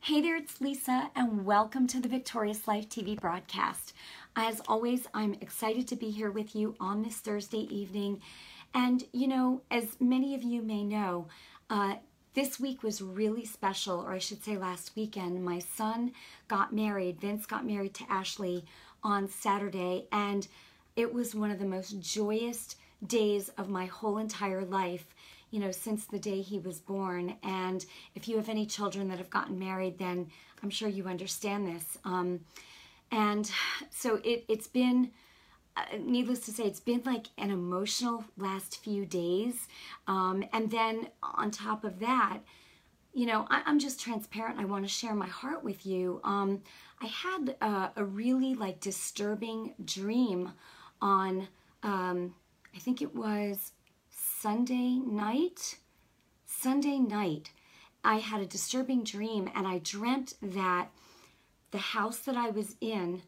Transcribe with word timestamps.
Hey 0.00 0.22
there, 0.22 0.36
it's 0.36 0.60
Lisa, 0.60 1.10
and 1.14 1.44
welcome 1.44 1.86
to 1.88 2.00
the 2.00 2.08
Victorious 2.08 2.66
Life 2.66 2.88
TV 2.88 3.20
broadcast. 3.20 3.92
As 4.34 4.62
always, 4.66 5.06
I'm 5.12 5.34
excited 5.34 5.86
to 5.88 5.96
be 5.96 6.08
here 6.10 6.30
with 6.30 6.56
you 6.56 6.76
on 6.80 7.02
this 7.02 7.16
Thursday 7.16 7.66
evening. 7.74 8.22
And, 8.72 9.04
you 9.12 9.28
know, 9.28 9.60
as 9.70 10.00
many 10.00 10.34
of 10.34 10.42
you 10.42 10.62
may 10.62 10.82
know, 10.82 11.26
uh, 11.68 11.96
this 12.32 12.58
week 12.58 12.82
was 12.82 13.02
really 13.02 13.44
special, 13.44 14.00
or 14.00 14.12
I 14.12 14.18
should 14.18 14.42
say 14.42 14.56
last 14.56 14.92
weekend. 14.96 15.44
My 15.44 15.58
son 15.58 16.12
got 16.46 16.72
married, 16.72 17.20
Vince 17.20 17.44
got 17.44 17.66
married 17.66 17.92
to 17.94 18.04
Ashley 18.08 18.64
on 19.02 19.28
Saturday, 19.28 20.06
and 20.10 20.48
it 20.96 21.12
was 21.12 21.34
one 21.34 21.50
of 21.50 21.58
the 21.58 21.66
most 21.66 22.00
joyous 22.00 22.76
days 23.06 23.50
of 23.58 23.68
my 23.68 23.86
whole 23.86 24.16
entire 24.16 24.64
life 24.64 25.14
you 25.50 25.60
know, 25.60 25.70
since 25.70 26.04
the 26.04 26.18
day 26.18 26.40
he 26.40 26.58
was 26.58 26.78
born. 26.80 27.36
And 27.42 27.84
if 28.14 28.28
you 28.28 28.36
have 28.36 28.48
any 28.48 28.66
children 28.66 29.08
that 29.08 29.18
have 29.18 29.30
gotten 29.30 29.58
married, 29.58 29.98
then 29.98 30.28
I'm 30.62 30.70
sure 30.70 30.88
you 30.88 31.06
understand 31.06 31.66
this. 31.66 31.98
Um, 32.04 32.40
and 33.10 33.50
so 33.90 34.20
it, 34.24 34.44
it's 34.48 34.66
been, 34.66 35.10
uh, 35.76 35.82
needless 35.98 36.40
to 36.40 36.52
say, 36.52 36.64
it's 36.64 36.80
been 36.80 37.02
like 37.06 37.28
an 37.38 37.50
emotional 37.50 38.24
last 38.36 38.82
few 38.82 39.06
days. 39.06 39.68
Um, 40.06 40.44
and 40.52 40.70
then 40.70 41.08
on 41.22 41.50
top 41.50 41.84
of 41.84 42.00
that, 42.00 42.40
you 43.14 43.26
know, 43.26 43.46
I, 43.50 43.62
am 43.66 43.78
just 43.78 44.00
transparent. 44.00 44.60
I 44.60 44.64
want 44.64 44.84
to 44.84 44.88
share 44.88 45.14
my 45.14 45.26
heart 45.26 45.64
with 45.64 45.86
you. 45.86 46.20
Um, 46.24 46.62
I 47.00 47.06
had 47.06 47.56
a, 47.60 47.90
a, 47.96 48.04
really 48.04 48.54
like 48.54 48.80
disturbing 48.80 49.74
dream 49.84 50.52
on, 51.00 51.48
um, 51.82 52.34
I 52.74 52.78
think 52.78 53.00
it 53.00 53.14
was 53.14 53.72
Sunday 54.40 55.00
night, 55.04 55.78
Sunday 56.46 57.00
night, 57.00 57.50
I 58.04 58.18
had 58.18 58.40
a 58.40 58.46
disturbing 58.46 59.02
dream 59.02 59.50
and 59.52 59.66
I 59.66 59.78
dreamt 59.78 60.34
that 60.40 60.90
the 61.72 61.78
house 61.78 62.18
that 62.18 62.36
I 62.36 62.50
was 62.50 62.76
in 62.80 63.22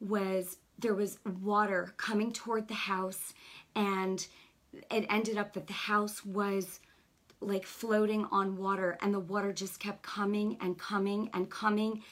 was 0.00 0.58
there 0.78 0.94
was 0.94 1.18
water 1.42 1.94
coming 1.96 2.30
toward 2.30 2.68
the 2.68 2.74
house 2.74 3.34
and 3.74 4.24
it 4.88 5.06
ended 5.10 5.36
up 5.36 5.52
that 5.54 5.66
the 5.66 5.72
house 5.72 6.24
was 6.24 6.78
like 7.40 7.66
floating 7.66 8.26
on 8.26 8.56
water 8.56 8.98
and 9.02 9.12
the 9.12 9.18
water 9.18 9.52
just 9.52 9.80
kept 9.80 10.04
coming 10.04 10.58
and 10.60 10.78
coming 10.78 11.28
and 11.34 11.50
coming. 11.50 12.04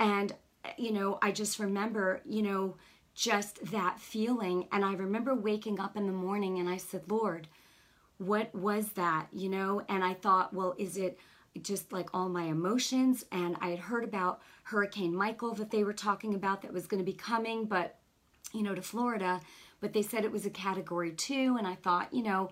And 0.00 0.34
you 0.76 0.90
know 0.90 1.20
I 1.22 1.30
just 1.30 1.60
remember 1.60 2.20
you 2.24 2.42
know 2.42 2.74
just 3.14 3.64
that 3.70 4.00
feeling. 4.00 4.66
And 4.72 4.84
I 4.84 4.94
remember 4.94 5.36
waking 5.36 5.78
up 5.78 5.96
in 5.96 6.06
the 6.06 6.12
morning 6.12 6.58
and 6.58 6.68
I 6.68 6.78
said 6.78 7.02
Lord 7.06 7.46
what 8.18 8.54
was 8.54 8.88
that, 8.92 9.28
you 9.32 9.48
know? 9.48 9.82
And 9.88 10.02
I 10.02 10.14
thought, 10.14 10.54
well, 10.54 10.74
is 10.78 10.96
it 10.96 11.18
just 11.62 11.92
like 11.92 12.08
all 12.14 12.28
my 12.28 12.44
emotions? 12.44 13.24
And 13.32 13.56
I 13.60 13.68
had 13.68 13.78
heard 13.78 14.04
about 14.04 14.40
Hurricane 14.64 15.14
Michael 15.14 15.54
that 15.54 15.70
they 15.70 15.84
were 15.84 15.92
talking 15.92 16.34
about 16.34 16.62
that 16.62 16.72
was 16.72 16.86
going 16.86 17.02
to 17.02 17.10
be 17.10 17.16
coming, 17.16 17.66
but, 17.66 17.98
you 18.52 18.62
know, 18.62 18.74
to 18.74 18.82
Florida. 18.82 19.40
But 19.80 19.92
they 19.92 20.02
said 20.02 20.24
it 20.24 20.32
was 20.32 20.46
a 20.46 20.50
category 20.50 21.12
two. 21.12 21.56
And 21.58 21.66
I 21.66 21.74
thought, 21.74 22.12
you 22.12 22.22
know, 22.22 22.50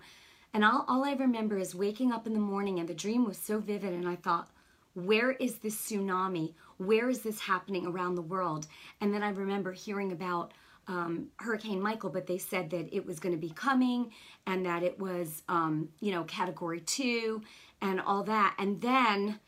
and 0.53 0.63
all, 0.63 0.85
all 0.87 1.03
I 1.03 1.13
remember 1.13 1.57
is 1.57 1.75
waking 1.75 2.11
up 2.11 2.27
in 2.27 2.33
the 2.33 2.39
morning 2.39 2.79
and 2.79 2.87
the 2.87 2.93
dream 2.93 3.25
was 3.25 3.37
so 3.37 3.59
vivid. 3.59 3.93
And 3.93 4.07
I 4.07 4.15
thought, 4.15 4.49
where 4.93 5.31
is 5.31 5.55
this 5.55 5.75
tsunami? 5.75 6.53
Where 6.77 7.09
is 7.09 7.21
this 7.21 7.41
happening 7.41 7.85
around 7.85 8.15
the 8.15 8.21
world? 8.21 8.67
And 9.01 9.13
then 9.13 9.23
I 9.23 9.29
remember 9.29 9.73
hearing 9.73 10.11
about 10.11 10.53
um, 10.87 11.27
Hurricane 11.37 11.81
Michael, 11.81 12.09
but 12.09 12.27
they 12.27 12.37
said 12.37 12.69
that 12.71 12.95
it 12.95 13.05
was 13.05 13.19
going 13.19 13.33
to 13.33 13.41
be 13.41 13.49
coming 13.49 14.11
and 14.45 14.65
that 14.65 14.83
it 14.83 14.99
was, 14.99 15.43
um, 15.49 15.89
you 15.99 16.11
know, 16.11 16.23
category 16.23 16.79
two 16.79 17.41
and 17.81 17.99
all 17.99 18.23
that. 18.23 18.55
And 18.59 18.81
then, 18.81 19.39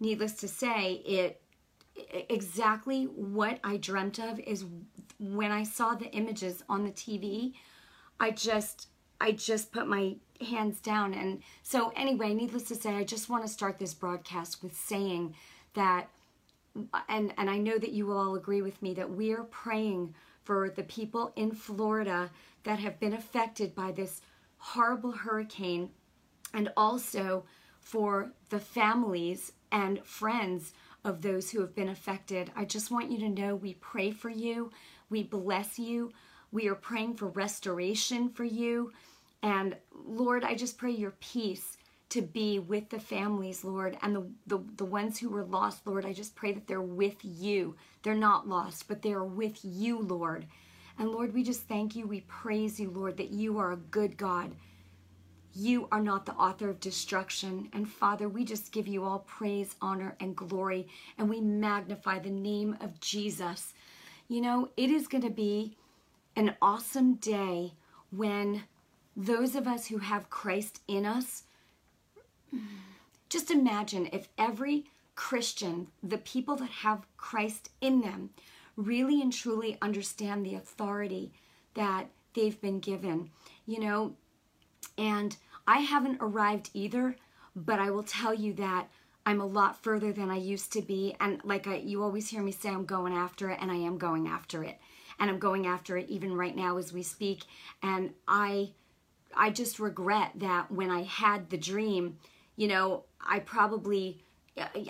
needless 0.00 0.34
to 0.34 0.48
say, 0.48 1.02
it 1.04 1.42
exactly 2.28 3.04
what 3.04 3.58
I 3.62 3.76
dreamt 3.76 4.18
of 4.18 4.38
is 4.40 4.64
when 5.18 5.50
I 5.50 5.62
saw 5.64 5.94
the 5.94 6.10
images 6.12 6.64
on 6.68 6.84
the 6.84 6.90
TV, 6.90 7.52
I 8.18 8.30
just, 8.30 8.88
I 9.20 9.32
just 9.32 9.72
put 9.72 9.86
my 9.86 10.16
hands 10.40 10.80
down. 10.80 11.14
And 11.14 11.42
so, 11.62 11.92
anyway, 11.94 12.32
needless 12.34 12.64
to 12.64 12.74
say, 12.74 12.94
I 12.94 13.04
just 13.04 13.28
want 13.28 13.44
to 13.44 13.48
start 13.52 13.78
this 13.78 13.94
broadcast 13.94 14.62
with 14.62 14.76
saying 14.76 15.34
that, 15.74 16.08
and 17.08 17.34
and 17.36 17.50
I 17.50 17.58
know 17.58 17.78
that 17.78 17.92
you 17.92 18.06
will 18.06 18.18
all 18.18 18.34
agree 18.36 18.62
with 18.62 18.80
me 18.80 18.94
that 18.94 19.10
we 19.10 19.32
are 19.32 19.44
praying 19.44 20.14
for 20.44 20.70
the 20.70 20.82
people 20.84 21.32
in 21.36 21.52
Florida 21.52 22.30
that 22.64 22.78
have 22.78 23.00
been 23.00 23.12
affected 23.12 23.74
by 23.74 23.92
this 23.92 24.20
horrible 24.58 25.12
hurricane 25.12 25.90
and 26.52 26.72
also 26.76 27.44
for 27.80 28.32
the 28.50 28.58
families 28.58 29.52
and 29.72 30.04
friends 30.04 30.72
of 31.04 31.22
those 31.22 31.50
who 31.50 31.60
have 31.60 31.74
been 31.74 31.88
affected. 31.88 32.50
I 32.54 32.64
just 32.64 32.90
want 32.90 33.10
you 33.10 33.18
to 33.20 33.28
know 33.28 33.54
we 33.54 33.74
pray 33.74 34.10
for 34.10 34.28
you. 34.28 34.70
We 35.08 35.22
bless 35.22 35.78
you. 35.78 36.12
We 36.52 36.68
are 36.68 36.74
praying 36.74 37.14
for 37.14 37.28
restoration 37.28 38.28
for 38.28 38.44
you. 38.44 38.92
And 39.42 39.76
Lord, 39.94 40.44
I 40.44 40.54
just 40.54 40.76
pray 40.76 40.90
your 40.90 41.14
peace 41.20 41.78
to 42.10 42.22
be 42.22 42.58
with 42.58 42.90
the 42.90 43.00
families, 43.00 43.64
Lord, 43.64 43.96
and 44.02 44.14
the, 44.14 44.26
the, 44.46 44.58
the 44.76 44.84
ones 44.84 45.18
who 45.18 45.30
were 45.30 45.44
lost, 45.44 45.86
Lord. 45.86 46.04
I 46.04 46.12
just 46.12 46.34
pray 46.34 46.52
that 46.52 46.66
they're 46.66 46.82
with 46.82 47.16
you. 47.22 47.76
They're 48.02 48.14
not 48.14 48.48
lost, 48.48 48.88
but 48.88 49.02
they 49.02 49.12
are 49.12 49.24
with 49.24 49.60
you, 49.62 50.00
Lord. 50.00 50.46
And 50.98 51.10
Lord, 51.10 51.32
we 51.32 51.42
just 51.42 51.62
thank 51.62 51.94
you. 51.94 52.06
We 52.06 52.22
praise 52.22 52.78
you, 52.78 52.90
Lord, 52.90 53.16
that 53.16 53.30
you 53.30 53.58
are 53.58 53.72
a 53.72 53.76
good 53.76 54.16
God. 54.16 54.54
You 55.54 55.88
are 55.90 56.00
not 56.00 56.26
the 56.26 56.34
author 56.34 56.68
of 56.68 56.80
destruction. 56.80 57.68
And 57.72 57.88
Father, 57.88 58.28
we 58.28 58.44
just 58.44 58.72
give 58.72 58.88
you 58.88 59.04
all 59.04 59.20
praise, 59.20 59.76
honor, 59.80 60.16
and 60.20 60.36
glory, 60.36 60.88
and 61.16 61.30
we 61.30 61.40
magnify 61.40 62.18
the 62.18 62.30
name 62.30 62.76
of 62.80 63.00
Jesus. 63.00 63.72
You 64.28 64.40
know, 64.40 64.68
it 64.76 64.90
is 64.90 65.08
going 65.08 65.24
to 65.24 65.30
be 65.30 65.76
an 66.36 66.54
awesome 66.60 67.14
day 67.14 67.74
when 68.10 68.64
those 69.16 69.54
of 69.54 69.66
us 69.66 69.86
who 69.86 69.98
have 69.98 70.30
Christ 70.30 70.80
in 70.88 71.06
us 71.06 71.44
just 73.28 73.50
imagine 73.50 74.08
if 74.12 74.28
every 74.38 74.86
Christian, 75.14 75.88
the 76.02 76.18
people 76.18 76.56
that 76.56 76.70
have 76.70 77.06
Christ 77.16 77.70
in 77.80 78.00
them, 78.00 78.30
really 78.76 79.20
and 79.20 79.32
truly 79.32 79.76
understand 79.82 80.44
the 80.44 80.54
authority 80.54 81.32
that 81.74 82.06
they've 82.34 82.60
been 82.60 82.80
given, 82.80 83.30
you 83.66 83.80
know, 83.80 84.14
and 84.96 85.36
I 85.66 85.78
haven't 85.78 86.18
arrived 86.20 86.70
either, 86.74 87.16
but 87.54 87.78
I 87.78 87.90
will 87.90 88.02
tell 88.02 88.34
you 88.34 88.52
that 88.54 88.88
I'm 89.26 89.40
a 89.40 89.46
lot 89.46 89.82
further 89.82 90.12
than 90.12 90.30
I 90.30 90.36
used 90.36 90.72
to 90.72 90.82
be. 90.82 91.14
And 91.20 91.40
like 91.44 91.66
I, 91.66 91.76
you 91.76 92.02
always 92.02 92.28
hear 92.28 92.42
me 92.42 92.52
say, 92.52 92.70
I'm 92.70 92.84
going 92.84 93.12
after 93.12 93.50
it, 93.50 93.58
and 93.60 93.70
I 93.70 93.76
am 93.76 93.98
going 93.98 94.26
after 94.26 94.64
it. 94.64 94.78
And 95.18 95.30
I'm 95.30 95.38
going 95.38 95.66
after 95.66 95.98
it 95.98 96.08
even 96.08 96.34
right 96.34 96.56
now 96.56 96.78
as 96.78 96.92
we 96.92 97.02
speak. 97.02 97.44
And 97.82 98.14
I, 98.26 98.70
I 99.36 99.50
just 99.50 99.78
regret 99.78 100.32
that 100.36 100.72
when 100.72 100.90
I 100.90 101.02
had 101.02 101.50
the 101.50 101.58
dream, 101.58 102.16
you 102.60 102.68
know, 102.68 103.04
I 103.18 103.38
probably, 103.38 104.22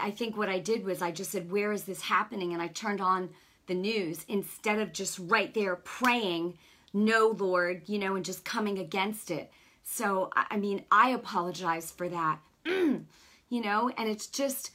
I 0.01 0.11
think 0.11 0.37
what 0.37 0.49
I 0.49 0.59
did 0.59 0.85
was 0.85 1.01
I 1.01 1.13
just 1.13 1.31
said, 1.31 1.53
Where 1.53 1.71
is 1.71 1.85
this 1.85 2.01
happening? 2.01 2.53
And 2.53 2.61
I 2.61 2.67
turned 2.67 3.01
on 3.01 3.31
the 3.69 3.77
news 3.77 4.25
instead 4.27 4.81
of 4.81 4.93
just 4.93 5.21
right 5.21 5.55
there 5.55 5.77
praying, 5.77 6.59
No, 6.93 7.29
Lord, 7.39 7.83
you 7.87 8.01
know, 8.01 8.17
and 8.17 8.25
just 8.25 8.45
coming 8.45 8.81
against 8.81 9.31
it. 9.31 9.53
So, 9.85 10.31
I 10.35 10.57
mean, 10.57 10.85
I 10.91 11.11
apologize 11.11 11.93
for 11.93 12.09
that, 12.09 12.41
you 12.67 13.05
know, 13.51 13.89
and 13.97 14.09
it's 14.11 14.27
just, 14.27 14.73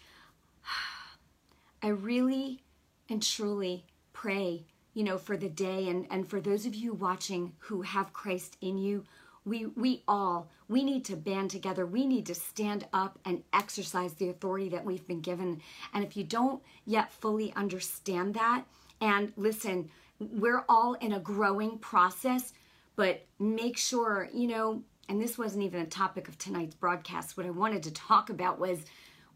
I 1.84 1.90
really 1.90 2.64
and 3.10 3.22
truly 3.22 3.84
pray, 4.14 4.68
you 4.94 5.04
know, 5.04 5.18
for 5.18 5.36
the 5.36 5.50
day 5.50 5.90
and, 5.90 6.08
and 6.10 6.30
for 6.30 6.40
those 6.40 6.66
of 6.66 6.74
you 6.74 6.94
watching 6.94 7.52
who 7.58 7.82
have 7.82 8.14
Christ 8.14 8.56
in 8.62 8.78
you, 8.78 9.04
we 9.46 9.68
we 9.68 10.04
all 10.08 10.50
we 10.68 10.84
need 10.84 11.06
to 11.06 11.16
band 11.16 11.52
together. 11.52 11.86
We 11.86 12.06
need 12.06 12.26
to 12.26 12.36
stand 12.36 12.88
up 12.92 13.20
and 13.24 13.44
exercise 13.54 14.14
the 14.16 14.30
authority 14.30 14.70
that 14.70 14.84
we've 14.84 15.06
been 15.06 15.22
given. 15.22 15.62
And 15.94 16.04
if 16.04 16.18
you 16.18 16.24
don't 16.24 16.62
yet 16.86 17.14
fully 17.14 17.54
understand 17.56 18.34
that 18.34 18.66
and 19.02 19.32
listen 19.38 19.90
we're 20.20 20.64
all 20.70 20.94
in 20.96 21.12
a 21.12 21.20
growing 21.20 21.78
process 21.78 22.54
but 22.96 23.26
make 23.40 23.78
sure 23.78 24.30
you 24.34 24.48
know 24.48 24.82
and 25.08 25.22
this 25.22 25.38
wasn't 25.38 25.64
even 25.64 25.82
a 25.82 25.86
topic 25.86 26.28
of 26.28 26.38
tonight's 26.38 26.74
broadcast. 26.74 27.38
What 27.38 27.46
i 27.46 27.52
wanted 27.52 27.84
to 27.84 27.92
talk 27.92 28.30
about 28.30 28.60
was 28.60 28.80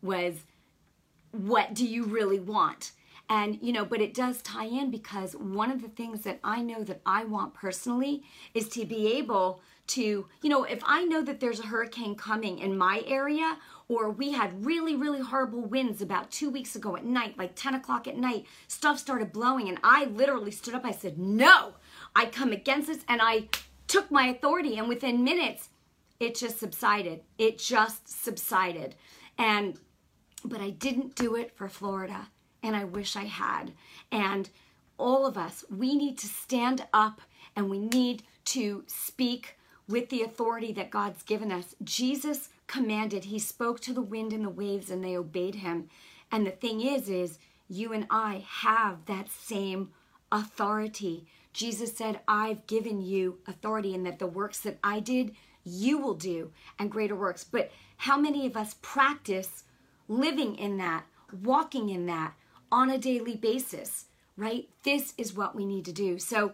was 0.01 0.35
what 1.31 1.73
do 1.73 1.85
you 1.85 2.05
really 2.05 2.39
want? 2.39 2.91
And 3.29 3.59
you 3.61 3.73
know 3.73 3.85
but 3.85 4.01
it 4.01 4.13
does 4.13 4.41
tie 4.41 4.65
in 4.65 4.89
because 4.89 5.33
one 5.35 5.71
of 5.71 5.81
the 5.81 5.89
things 5.89 6.21
that 6.21 6.39
i 6.43 6.61
know 6.61 6.83
that 6.83 7.01
i 7.05 7.23
want 7.23 7.53
personally 7.53 8.23
is 8.55 8.67
to 8.69 8.85
be 8.85 9.17
able 9.17 9.61
to, 9.89 10.27
you 10.41 10.49
know, 10.49 10.63
if 10.63 10.81
I 10.85 11.03
know 11.05 11.21
that 11.23 11.39
there's 11.39 11.59
a 11.59 11.65
hurricane 11.67 12.15
coming 12.15 12.59
in 12.59 12.77
my 12.77 13.03
area, 13.05 13.57
or 13.87 14.11
we 14.11 14.31
had 14.31 14.65
really, 14.65 14.95
really 14.95 15.19
horrible 15.19 15.61
winds 15.61 16.01
about 16.01 16.31
two 16.31 16.49
weeks 16.49 16.75
ago 16.75 16.95
at 16.95 17.05
night, 17.05 17.37
like 17.37 17.55
10 17.55 17.75
o'clock 17.75 18.07
at 18.07 18.17
night, 18.17 18.45
stuff 18.67 18.99
started 18.99 19.33
blowing, 19.33 19.67
and 19.67 19.79
I 19.83 20.05
literally 20.05 20.51
stood 20.51 20.75
up. 20.75 20.85
I 20.85 20.91
said, 20.91 21.17
No, 21.17 21.73
I 22.15 22.27
come 22.27 22.51
against 22.51 22.87
this, 22.87 23.03
and 23.07 23.21
I 23.21 23.49
took 23.87 24.11
my 24.11 24.27
authority, 24.27 24.77
and 24.77 24.87
within 24.87 25.23
minutes, 25.23 25.69
it 26.19 26.35
just 26.35 26.59
subsided. 26.59 27.21
It 27.37 27.57
just 27.57 28.07
subsided. 28.07 28.95
And 29.37 29.79
but 30.45 30.61
I 30.61 30.69
didn't 30.69 31.15
do 31.15 31.35
it 31.35 31.55
for 31.55 31.67
Florida, 31.67 32.29
and 32.63 32.75
I 32.75 32.83
wish 32.85 33.15
I 33.15 33.25
had. 33.25 33.73
And 34.11 34.49
all 34.97 35.25
of 35.25 35.37
us, 35.37 35.63
we 35.69 35.95
need 35.95 36.17
to 36.19 36.27
stand 36.27 36.85
up 36.93 37.21
and 37.55 37.69
we 37.69 37.79
need 37.79 38.23
to 38.45 38.83
speak 38.87 39.57
with 39.89 40.09
the 40.09 40.21
authority 40.21 40.71
that 40.73 40.91
God's 40.91 41.23
given 41.23 41.51
us. 41.51 41.75
Jesus 41.83 42.49
commanded, 42.67 43.25
he 43.25 43.39
spoke 43.39 43.79
to 43.81 43.93
the 43.93 44.01
wind 44.01 44.31
and 44.31 44.45
the 44.45 44.49
waves 44.49 44.91
and 44.91 45.03
they 45.03 45.17
obeyed 45.17 45.55
him. 45.55 45.89
And 46.31 46.45
the 46.45 46.51
thing 46.51 46.79
is 46.79 47.09
is 47.09 47.39
you 47.67 47.91
and 47.91 48.05
I 48.09 48.45
have 48.47 49.05
that 49.07 49.29
same 49.29 49.89
authority. 50.31 51.25
Jesus 51.53 51.97
said, 51.97 52.21
"I've 52.27 52.67
given 52.67 53.01
you 53.01 53.39
authority 53.47 53.95
and 53.95 54.05
that 54.05 54.19
the 54.19 54.27
works 54.27 54.59
that 54.59 54.77
I 54.83 54.99
did, 54.99 55.35
you 55.63 55.97
will 55.97 56.13
do 56.13 56.51
and 56.77 56.91
greater 56.91 57.15
works." 57.15 57.43
But 57.43 57.71
how 57.97 58.17
many 58.17 58.45
of 58.45 58.55
us 58.55 58.75
practice 58.81 59.63
living 60.07 60.55
in 60.55 60.77
that, 60.77 61.05
walking 61.43 61.89
in 61.89 62.05
that 62.05 62.35
on 62.71 62.91
a 62.91 62.99
daily 62.99 63.35
basis, 63.35 64.05
right? 64.37 64.69
This 64.83 65.15
is 65.17 65.33
what 65.33 65.55
we 65.55 65.65
need 65.65 65.85
to 65.85 65.91
do. 65.91 66.19
So 66.19 66.53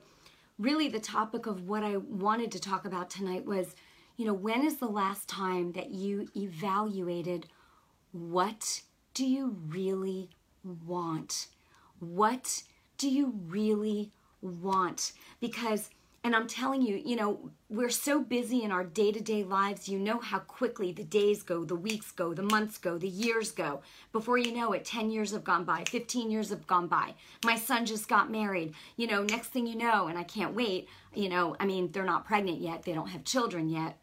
really 0.57 0.88
the 0.88 1.00
topic 1.00 1.46
of 1.46 1.68
what 1.68 1.84
I 1.84 1.98
wanted 1.98 2.52
to 2.54 2.60
talk 2.60 2.86
about 2.86 3.10
tonight 3.10 3.46
was, 3.46 3.75
you 4.18 4.25
know, 4.25 4.34
when 4.34 4.66
is 4.66 4.78
the 4.78 4.88
last 4.88 5.28
time 5.28 5.74
that 5.74 5.92
you 5.92 6.28
evaluated 6.36 7.48
what 8.12 8.81
do 9.13 9.25
you 9.25 9.57
really 9.68 10.30
want? 10.63 11.48
What 12.00 12.63
do 12.98 13.10
you 13.10 13.34
really 13.48 14.12
want? 14.42 15.12
Because 15.42 15.90
and 16.25 16.36
I'm 16.36 16.48
telling 16.48 16.81
you, 16.81 17.00
you 17.06 17.16
know, 17.16 17.51
we're 17.69 17.92
so 17.92 18.19
busy 18.19 18.63
in 18.63 18.72
our 18.72 18.83
day 18.83 19.12
to 19.12 19.22
day 19.22 19.44
lives. 19.44 19.88
You 19.88 20.00
know 20.00 20.18
how 20.18 20.39
quickly 20.39 20.92
the 20.92 21.04
days 21.04 21.44
go, 21.44 21.63
the 21.63 21.75
weeks 21.75 22.12
go, 22.12 22.33
the 22.33 22.42
months 22.42 22.80
go, 22.80 22.98
the 22.98 23.07
years 23.07 23.51
go. 23.51 23.81
Before 24.12 24.39
you 24.39 24.51
know 24.51 24.74
it, 24.74 24.86
10 24.86 25.12
years 25.12 25.33
have 25.33 25.44
gone 25.44 25.66
by, 25.66 25.83
15 25.88 26.31
years 26.31 26.50
have 26.50 26.66
gone 26.66 26.88
by. 26.88 27.13
My 27.44 27.56
son 27.56 27.86
just 27.86 28.07
got 28.07 28.31
married. 28.31 28.74
You 28.98 29.06
know, 29.06 29.22
next 29.22 29.50
thing 29.50 29.68
you 29.68 29.75
know, 29.75 30.07
and 30.07 30.18
I 30.18 30.24
can't 30.24 30.56
wait, 30.56 30.89
you 31.13 31.30
know, 31.30 31.56
I 31.60 31.68
mean, 31.68 31.92
they're 31.92 32.04
not 32.04 32.25
pregnant 32.25 32.60
yet, 32.60 32.81
they 32.81 32.94
don't 32.94 33.10
have 33.10 33.24
children 33.24 33.69
yet. 33.69 33.95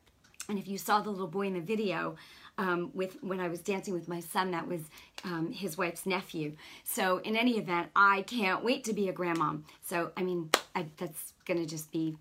And 0.48 0.60
if 0.60 0.69
you 0.69 0.78
saw 0.78 1.00
the 1.00 1.10
little 1.10 1.26
boy 1.26 1.48
in 1.48 1.54
the 1.54 1.60
video, 1.60 2.14
um, 2.62 2.90
with 2.94 3.22
when 3.22 3.40
I 3.40 3.48
was 3.48 3.60
dancing 3.60 3.92
with 3.92 4.06
my 4.06 4.20
son, 4.20 4.52
that 4.52 4.68
was 4.68 4.82
um, 5.24 5.50
his 5.50 5.76
wife's 5.76 6.06
nephew. 6.06 6.54
So 6.84 7.18
in 7.18 7.36
any 7.36 7.58
event, 7.58 7.88
I 7.96 8.22
can't 8.22 8.62
wait 8.62 8.84
to 8.84 8.92
be 8.92 9.08
a 9.08 9.12
grandmom. 9.12 9.64
So 9.84 10.12
I 10.16 10.22
mean, 10.22 10.50
I, 10.74 10.86
that's 10.96 11.32
gonna 11.44 11.66
just 11.66 11.90
be 11.90 12.16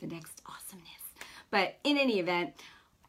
the 0.00 0.06
next 0.06 0.42
awesomeness. 0.46 1.04
But 1.50 1.78
in 1.84 1.96
any 1.96 2.18
event, 2.20 2.52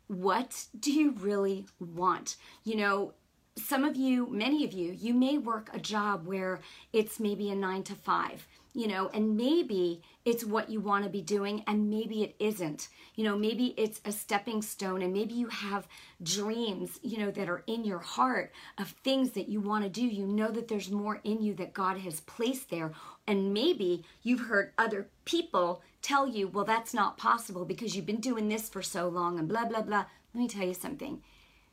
what 0.08 0.68
do 0.80 0.94
you 0.94 1.12
really 1.20 1.66
want? 1.80 2.38
You 2.64 2.78
know, 2.78 3.14
some 3.58 3.84
of 3.84 3.98
you, 3.98 4.28
many 4.28 4.64
of 4.64 4.72
you, 4.72 4.94
you 4.94 5.14
may 5.14 5.38
work 5.38 5.70
a 5.74 5.80
job 5.80 6.26
where 6.26 6.62
it's 6.94 7.20
maybe 7.20 7.50
a 7.50 7.56
nine 7.56 7.84
to 7.84 7.96
five 7.96 8.48
you 8.74 8.88
know, 8.88 9.10
and 9.14 9.36
maybe 9.36 10.02
it's 10.26 10.46
what 10.46 10.70
you 10.70 10.80
want 10.80 11.04
to 11.04 11.10
be 11.10 11.22
doing 11.22 11.64
and 11.66 11.90
maybe 11.90 12.24
it 12.24 12.36
isn't. 12.40 12.90
You 13.16 13.24
know, 13.24 13.36
maybe 13.36 13.74
it's 13.78 14.00
a 14.06 14.12
stepping 14.12 14.62
stone 14.62 15.02
and 15.02 15.12
maybe 15.12 15.34
you 15.34 15.48
have 15.48 15.88
dreams, 16.22 17.00
you 17.02 17.18
know, 17.18 17.32
that 17.32 17.50
are 17.50 17.64
in 17.66 17.84
your 17.84 18.00
heart 18.00 18.52
of 18.78 18.90
things 19.04 19.32
that 19.32 19.50
you 19.50 19.60
want 19.60 19.84
to 19.84 19.90
do. 19.90 20.06
You 20.06 20.28
know 20.28 20.52
that 20.52 20.68
there's 20.68 20.92
more 20.92 21.20
in 21.24 21.42
you 21.42 21.54
that 21.56 21.74
God 21.74 21.98
has 22.00 22.22
placed 22.22 22.70
there. 22.70 22.92
And 23.28 23.54
maybe 23.54 24.06
you've 24.22 24.48
heard 24.48 24.72
other 24.78 25.08
people 25.26 25.82
tell 26.02 26.28
you, 26.28 26.48
well, 26.48 26.66
that's 26.66 26.94
not 26.94 27.18
possible 27.18 27.66
because 27.66 27.96
you've 27.96 28.06
been 28.06 28.22
doing 28.22 28.50
this 28.50 28.70
for 28.70 28.82
so 28.82 29.10
long 29.10 29.40
and 29.40 29.48
blah, 29.48 29.66
blah, 29.66 29.82
blah. 29.82 30.06
Let 30.34 30.42
me 30.42 30.48
tell 30.48 30.68
you 30.68 30.76
something. 30.76 31.24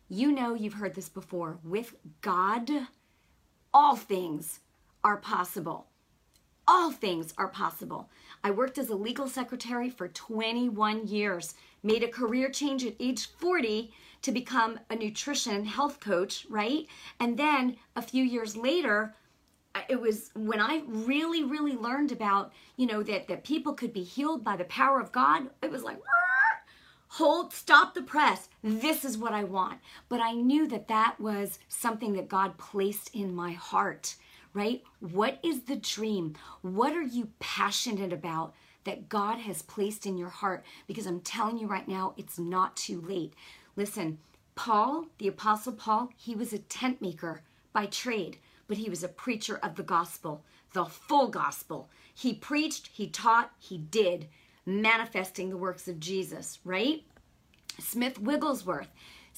You 0.09 0.33
know, 0.33 0.55
you've 0.55 0.75
heard 0.75 0.95
this 0.95 1.09
before. 1.09 1.59
With 1.63 1.95
God, 2.23 2.71
all 3.75 3.97
things 3.97 4.61
are 5.05 5.19
possible 5.19 5.89
all 6.69 6.91
things 6.91 7.33
are 7.39 7.49
possible. 7.49 8.09
I 8.43 8.51
worked 8.51 8.79
as 8.79 8.91
a 8.91 8.97
legal 8.97 9.29
secretary 9.29 9.91
for 9.91 10.09
21 10.09 11.07
years, 11.07 11.55
made 11.83 12.03
a 12.03 12.09
career 12.09 12.49
change 12.49 12.85
at 12.85 12.95
age 12.99 13.29
40 13.39 13.93
to 14.23 14.33
become 14.33 14.81
a 14.91 14.97
nutrition 14.97 15.65
health 15.65 16.01
coach, 16.01 16.47
right? 16.49 16.87
And 17.21 17.37
then 17.39 17.77
a 17.95 18.03
few 18.03 18.25
years 18.25 18.57
later, 18.57 19.15
it 19.89 20.01
was 20.01 20.31
when 20.35 20.61
I 20.61 20.83
really, 20.87 21.45
really 21.45 21.77
learned 21.77 22.11
about, 22.11 22.53
you 22.77 22.87
know, 22.87 23.03
that, 23.03 23.29
that 23.29 23.45
people 23.45 23.75
could 23.75 23.93
be 23.93 24.03
healed 24.03 24.43
by 24.43 24.57
the 24.57 24.65
power 24.65 25.01
of 25.01 25.13
God. 25.13 25.51
It 25.63 25.71
was 25.71 25.83
like, 25.83 25.99
hold, 27.09 27.53
stop 27.53 27.95
the 27.95 28.03
press. 28.03 28.49
This 28.63 29.05
is 29.05 29.19
what 29.19 29.33
I 29.33 29.45
want. 29.45 29.79
But 30.09 30.21
I 30.21 30.33
knew 30.33 30.67
that 30.69 30.89
that 30.89 31.21
was 31.21 31.59
something 31.69 32.15
that 32.15 32.29
God 32.29 32.59
placed 32.59 33.15
in 33.15 33.35
my 33.35 33.53
heart 33.53 34.17
right? 34.57 34.83
What 35.01 35.39
is 35.43 35.65
the 35.65 35.77
dream? 35.77 36.35
What 36.63 36.95
are 36.95 37.03
you 37.03 37.29
passionate 37.39 38.13
about 38.13 38.55
that 38.85 39.11
God 39.11 39.39
has 39.41 39.61
placed 39.61 40.07
in 40.07 40.17
your 40.17 40.31
heart? 40.31 40.65
Because 40.87 41.05
I'm 41.05 41.21
telling 41.21 41.59
you 41.59 41.67
right 41.67 41.87
now, 41.87 42.15
it's 42.17 42.39
not 42.39 42.75
too 42.75 43.03
late. 43.03 43.35
Listen, 43.77 44.17
Paul, 44.55 45.09
the 45.19 45.29
Apostle 45.29 45.75
Paul, 45.75 46.09
he 46.17 46.35
was 46.35 46.55
a 46.55 46.59
tent 46.59 47.03
maker 47.03 47.43
by 47.75 47.85
trade, 47.85 48.39
but 48.67 48.79
he 48.79 48.89
was 48.89 49.05
a 49.05 49.09
preacher 49.09 49.61
of 49.63 49.75
the 49.75 49.83
gospel, 49.83 50.43
the 50.73 50.87
full 50.87 51.29
gospel. 51.29 51.91
He 52.15 52.33
preached, 52.33 52.89
he 52.95 53.09
taught, 53.09 53.51
he 53.59 53.77
did, 53.77 54.27
manifesting 54.65 55.51
the 55.51 55.59
works 55.59 55.87
of 55.87 56.01
Jesus, 56.01 56.61
right? 56.65 57.05
Smith 57.79 58.19
Wigglesworth, 58.19 58.89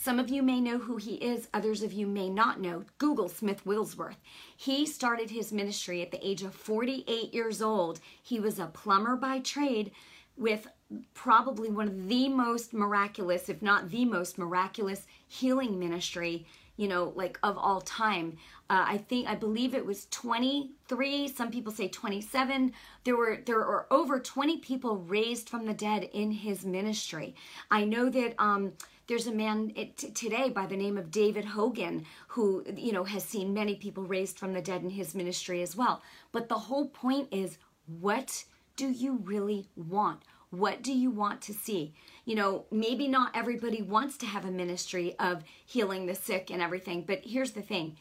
some 0.01 0.21
of 0.21 0.31
you 0.31 0.45
may 0.45 0.61
know 0.61 0.79
who 0.79 0.97
he 0.97 1.15
is, 1.17 1.49
others 1.53 1.83
of 1.83 1.93
you 1.93 2.07
may 2.07 2.31
not 2.31 2.61
know. 2.61 2.85
Google 2.99 3.29
Smith 3.29 3.67
Wigglesworth. 3.67 4.19
He 4.57 4.87
started 4.87 5.29
his 5.29 5.53
ministry 5.53 6.01
at 6.03 6.13
the 6.13 6.25
age 6.25 6.45
of 6.45 6.55
48 6.55 7.35
years 7.35 7.61
old. 7.61 7.99
He 8.23 8.39
was 8.39 8.61
a 8.61 8.67
plumber 8.67 9.17
by 9.17 9.41
trade 9.41 9.91
with 10.37 10.69
probably 11.15 11.69
one 11.69 11.89
of 11.89 12.09
the 12.09 12.29
most 12.29 12.73
miraculous, 12.73 13.49
if 13.49 13.61
not 13.61 13.91
the 13.91 14.05
most 14.05 14.39
miraculous, 14.39 15.05
healing 15.27 15.81
ministry, 15.81 16.47
you 16.77 16.87
know, 16.87 17.13
like 17.17 17.37
of 17.43 17.59
all 17.59 17.81
time. 17.81 18.37
Uh, 18.71 18.85
I 18.87 18.99
think 18.99 19.27
I 19.27 19.35
believe 19.35 19.75
it 19.75 19.85
was 19.85 20.07
23. 20.13 21.27
Some 21.27 21.51
people 21.51 21.73
say 21.73 21.89
27. 21.89 22.73
There 23.03 23.17
were 23.17 23.39
there 23.45 23.57
were 23.57 23.89
over 23.91 24.21
20 24.21 24.59
people 24.59 24.99
raised 24.99 25.49
from 25.49 25.67
the 25.67 25.75
dead 25.75 26.05
in 26.13 26.31
his 26.31 26.65
ministry. 26.65 27.35
I 27.69 27.85
know 27.85 28.09
that. 28.11 28.37
Um, 28.39 28.75
there's 29.09 29.27
a 29.27 29.33
man 29.33 29.73
today 29.97 30.51
by 30.51 30.67
the 30.67 30.77
name 30.77 30.99
of 30.99 31.11
David 31.11 31.47
Hogan 31.47 32.05
who, 32.29 32.63
you 32.77 32.93
know, 32.93 33.05
has 33.05 33.25
seen 33.25 33.55
many 33.55 33.75
people 33.75 34.05
raised 34.05 34.39
from 34.39 34.53
the 34.53 34.61
dead 34.61 34.83
in 34.83 34.91
his 34.91 35.15
ministry 35.15 35.63
as 35.63 35.75
well. 35.75 36.03
But 36.31 36.49
the 36.49 36.59
whole 36.59 36.89
point 36.89 37.29
is 37.33 37.59
what 37.87 38.45
do 38.77 38.91
you 38.91 39.19
really 39.25 39.67
want? 39.77 40.21
What 40.51 40.83
do 40.83 40.93
you 40.93 41.11
want 41.11 41.41
to 41.43 41.55
see? 41.55 41.95
You 42.27 42.35
know, 42.35 42.67
maybe 42.71 43.09
not 43.09 43.35
everybody 43.35 43.81
wants 43.81 44.19
to 44.19 44.27
have 44.27 44.45
a 44.45 44.51
ministry 44.51 45.17
of 45.19 45.43
healing 45.65 46.07
the 46.07 46.15
sick 46.15 46.51
and 46.51 46.61
everything, 46.61 47.05
but 47.07 47.23
here's 47.25 47.53
the 47.53 47.63
thing 47.63 47.97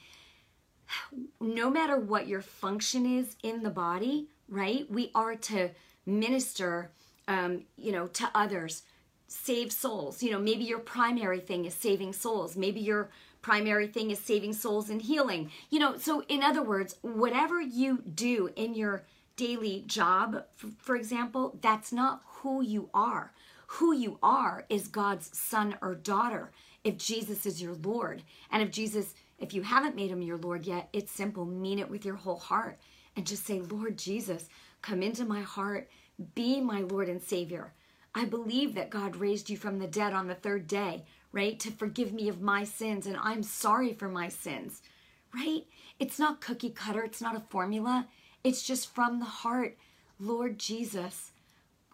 no 1.41 1.70
matter 1.70 1.98
what 1.98 2.27
your 2.27 2.41
function 2.41 3.05
is 3.05 3.36
in 3.43 3.63
the 3.63 3.70
body, 3.70 4.27
right, 4.48 4.89
we 4.89 5.12
are 5.13 5.36
to 5.36 5.70
minister, 6.05 6.91
um, 7.27 7.63
you 7.75 7.91
know, 7.91 8.08
to 8.08 8.29
others 8.34 8.84
save 9.27 9.72
souls. 9.72 10.24
You 10.24 10.31
know, 10.31 10.39
maybe 10.39 10.63
your 10.63 10.79
primary 10.79 11.39
thing 11.39 11.65
is 11.65 11.74
saving 11.74 12.13
souls. 12.13 12.55
Maybe 12.55 12.79
your 12.79 13.10
primary 13.41 13.88
thing 13.88 14.12
is 14.12 14.19
saving 14.19 14.53
souls 14.53 14.89
and 14.89 15.01
healing. 15.01 15.51
You 15.69 15.79
know, 15.79 15.98
so 15.98 16.24
in 16.27 16.43
other 16.43 16.63
words, 16.63 16.96
whatever 17.01 17.62
you 17.62 18.01
do 18.13 18.50
in 18.55 18.74
your 18.74 19.03
daily 19.36 19.84
job, 19.86 20.43
for, 20.77 20.96
example, 20.96 21.57
that's 21.62 21.91
not 21.91 22.22
who 22.25 22.62
you 22.62 22.89
are. 22.93 23.34
Who 23.67 23.93
you 23.93 24.17
are 24.24 24.65
is 24.69 24.88
God's 24.88 25.38
son 25.38 25.75
or 25.81 25.93
daughter 25.96 26.51
if 26.84 26.98
Jesus 26.98 27.46
is 27.46 27.62
your 27.62 27.75
Lord. 27.75 28.24
And 28.51 28.63
if 28.63 28.72
Jesus, 28.72 29.13
if 29.39 29.53
you 29.53 29.62
haven't 29.62 29.96
made 29.96 30.10
him 30.10 30.22
your 30.22 30.38
Lord 30.38 30.65
yet, 30.65 30.89
it's 30.93 31.12
simple. 31.12 31.46
Mean 31.46 31.79
it 31.79 31.89
with 31.89 32.05
your 32.05 32.15
whole 32.15 32.39
heart 32.39 32.79
and 33.15 33.27
just 33.27 33.46
say, 33.46 33.60
Lord 33.60 33.98
Jesus, 33.98 34.48
come 34.81 35.03
into 35.03 35.25
my 35.25 35.41
heart, 35.41 35.89
be 36.34 36.62
my 36.62 36.81
Lord 36.81 37.10
and 37.10 37.22
Savior. 37.22 37.74
I 38.17 38.25
believe 38.25 38.74
that 38.74 38.89
God 38.89 39.15
raised 39.17 39.47
you 39.47 39.57
from 39.57 39.77
the 39.77 39.86
dead 39.86 40.12
on 40.12 40.25
the 40.25 40.33
third 40.33 40.65
day, 40.65 41.03
right? 41.31 41.59
To 41.59 41.69
forgive 41.69 42.12
me 42.12 42.27
of 42.29 42.41
my 42.41 42.63
sins, 42.63 43.05
and 43.05 43.15
I'm 43.15 43.43
sorry 43.43 43.93
for 43.93 44.09
my 44.09 44.27
sins, 44.27 44.81
right? 45.36 45.67
It's 46.00 46.17
not 46.17 46.41
cookie 46.41 46.71
cutter, 46.71 47.03
it's 47.03 47.21
not 47.21 47.36
a 47.36 47.43
formula. 47.51 48.07
It's 48.43 48.63
just 48.63 48.95
from 48.95 49.19
the 49.19 49.25
heart. 49.25 49.77
Lord 50.19 50.57
Jesus, 50.57 51.31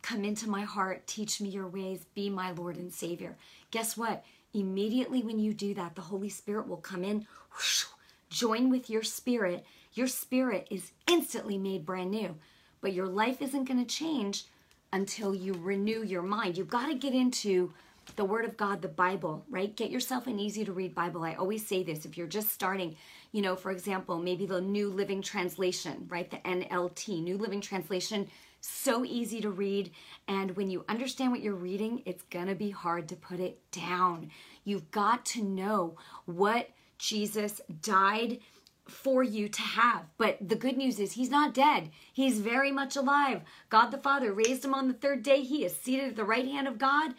come 0.01 0.23
into 0.23 0.49
my 0.49 0.61
heart, 0.61 1.07
teach 1.07 1.41
me 1.41 1.49
your 1.49 1.67
ways, 1.67 2.05
be 2.15 2.29
my 2.29 2.51
Lord 2.51 2.77
and 2.77 2.93
Savior. 2.93 3.35
Guess 3.71 3.97
what? 3.97 4.23
Immediately 4.53 5.23
when 5.23 5.39
you 5.39 5.53
do 5.53 5.73
that, 5.73 5.95
the 5.95 6.01
Holy 6.03 6.29
Spirit 6.29 6.69
will 6.69 6.77
come 6.77 7.03
in, 7.03 7.27
whoosh, 7.51 7.83
join 8.29 8.69
with 8.69 8.89
your 8.89 9.03
spirit. 9.03 9.65
Your 9.93 10.07
spirit 10.07 10.67
is 10.71 10.93
instantly 11.05 11.57
made 11.57 11.85
brand 11.85 12.11
new, 12.11 12.37
but 12.79 12.93
your 12.93 13.07
life 13.07 13.41
isn't 13.41 13.65
going 13.65 13.85
to 13.85 13.95
change 13.95 14.45
until 14.93 15.35
you 15.35 15.53
renew 15.53 16.03
your 16.03 16.21
mind. 16.21 16.57
You've 16.57 16.69
got 16.69 16.87
to 16.87 16.95
get 16.95 17.13
into 17.13 17.73
the 18.15 18.23
Word 18.23 18.45
of 18.45 18.55
God, 18.55 18.81
the 18.81 18.87
Bible, 18.87 19.43
right? 19.49 19.75
Get 19.75 19.89
yourself 19.89 20.27
an 20.27 20.39
easy 20.39 20.63
to 20.65 20.71
read 20.71 20.93
Bible. 20.93 21.23
I 21.23 21.33
always 21.33 21.65
say 21.65 21.83
this 21.83 22.05
if 22.05 22.17
you're 22.17 22.27
just 22.27 22.49
starting, 22.49 22.95
you 23.31 23.41
know, 23.41 23.55
for 23.55 23.71
example, 23.71 24.19
maybe 24.19 24.45
the 24.45 24.61
New 24.61 24.89
Living 24.89 25.21
Translation, 25.21 26.05
right? 26.09 26.29
The 26.29 26.37
NLT, 26.37 27.23
New 27.23 27.37
Living 27.37 27.59
Translation, 27.59 28.27
so 28.61 29.03
easy 29.03 29.41
to 29.41 29.49
read. 29.49 29.91
And 30.27 30.55
when 30.55 30.69
you 30.69 30.85
understand 30.87 31.31
what 31.31 31.41
you're 31.41 31.55
reading, 31.55 32.03
it's 32.05 32.23
going 32.23 32.47
to 32.47 32.55
be 32.55 32.69
hard 32.69 33.09
to 33.09 33.15
put 33.15 33.39
it 33.39 33.59
down. 33.71 34.29
You've 34.63 34.91
got 34.91 35.25
to 35.27 35.43
know 35.43 35.97
what 36.25 36.69
Jesus 36.99 37.61
died 37.81 38.39
for 38.87 39.23
you 39.23 39.47
to 39.47 39.61
have. 39.61 40.05
But 40.17 40.37
the 40.41 40.55
good 40.55 40.77
news 40.77 40.99
is 40.99 41.13
he's 41.13 41.29
not 41.29 41.53
dead. 41.53 41.89
He's 42.11 42.39
very 42.39 42.71
much 42.71 42.95
alive. 42.95 43.41
God 43.69 43.89
the 43.91 43.97
Father 43.97 44.33
raised 44.33 44.65
him 44.65 44.73
on 44.73 44.87
the 44.87 44.93
third 44.93 45.23
day. 45.23 45.41
He 45.41 45.63
is 45.63 45.75
seated 45.75 46.09
at 46.09 46.15
the 46.15 46.25
right 46.25 46.45
hand 46.45 46.67
of 46.67 46.77
God, 46.77 47.13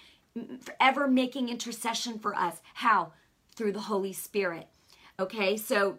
forever 0.61 1.09
making 1.09 1.49
intercession 1.49 2.18
for 2.18 2.35
us. 2.35 2.61
How? 2.75 3.12
Through 3.56 3.73
the 3.73 3.80
Holy 3.80 4.12
Spirit. 4.12 4.68
Okay, 5.18 5.56
so 5.56 5.99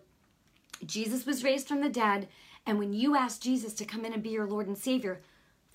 Jesus 0.86 1.25
was 1.25 1.43
raised 1.43 1.67
from 1.67 1.81
the 1.81 1.89
dead. 1.89 2.27
And 2.65 2.77
when 2.79 2.93
you 2.93 3.15
ask 3.15 3.41
Jesus 3.41 3.74
to 3.75 3.86
come 3.86 4.05
in 4.05 4.13
and 4.13 4.24
be 4.24 4.29
your 4.29 4.48
Lord 4.48 4.67
and 4.67 4.77
Savior, 4.77 5.22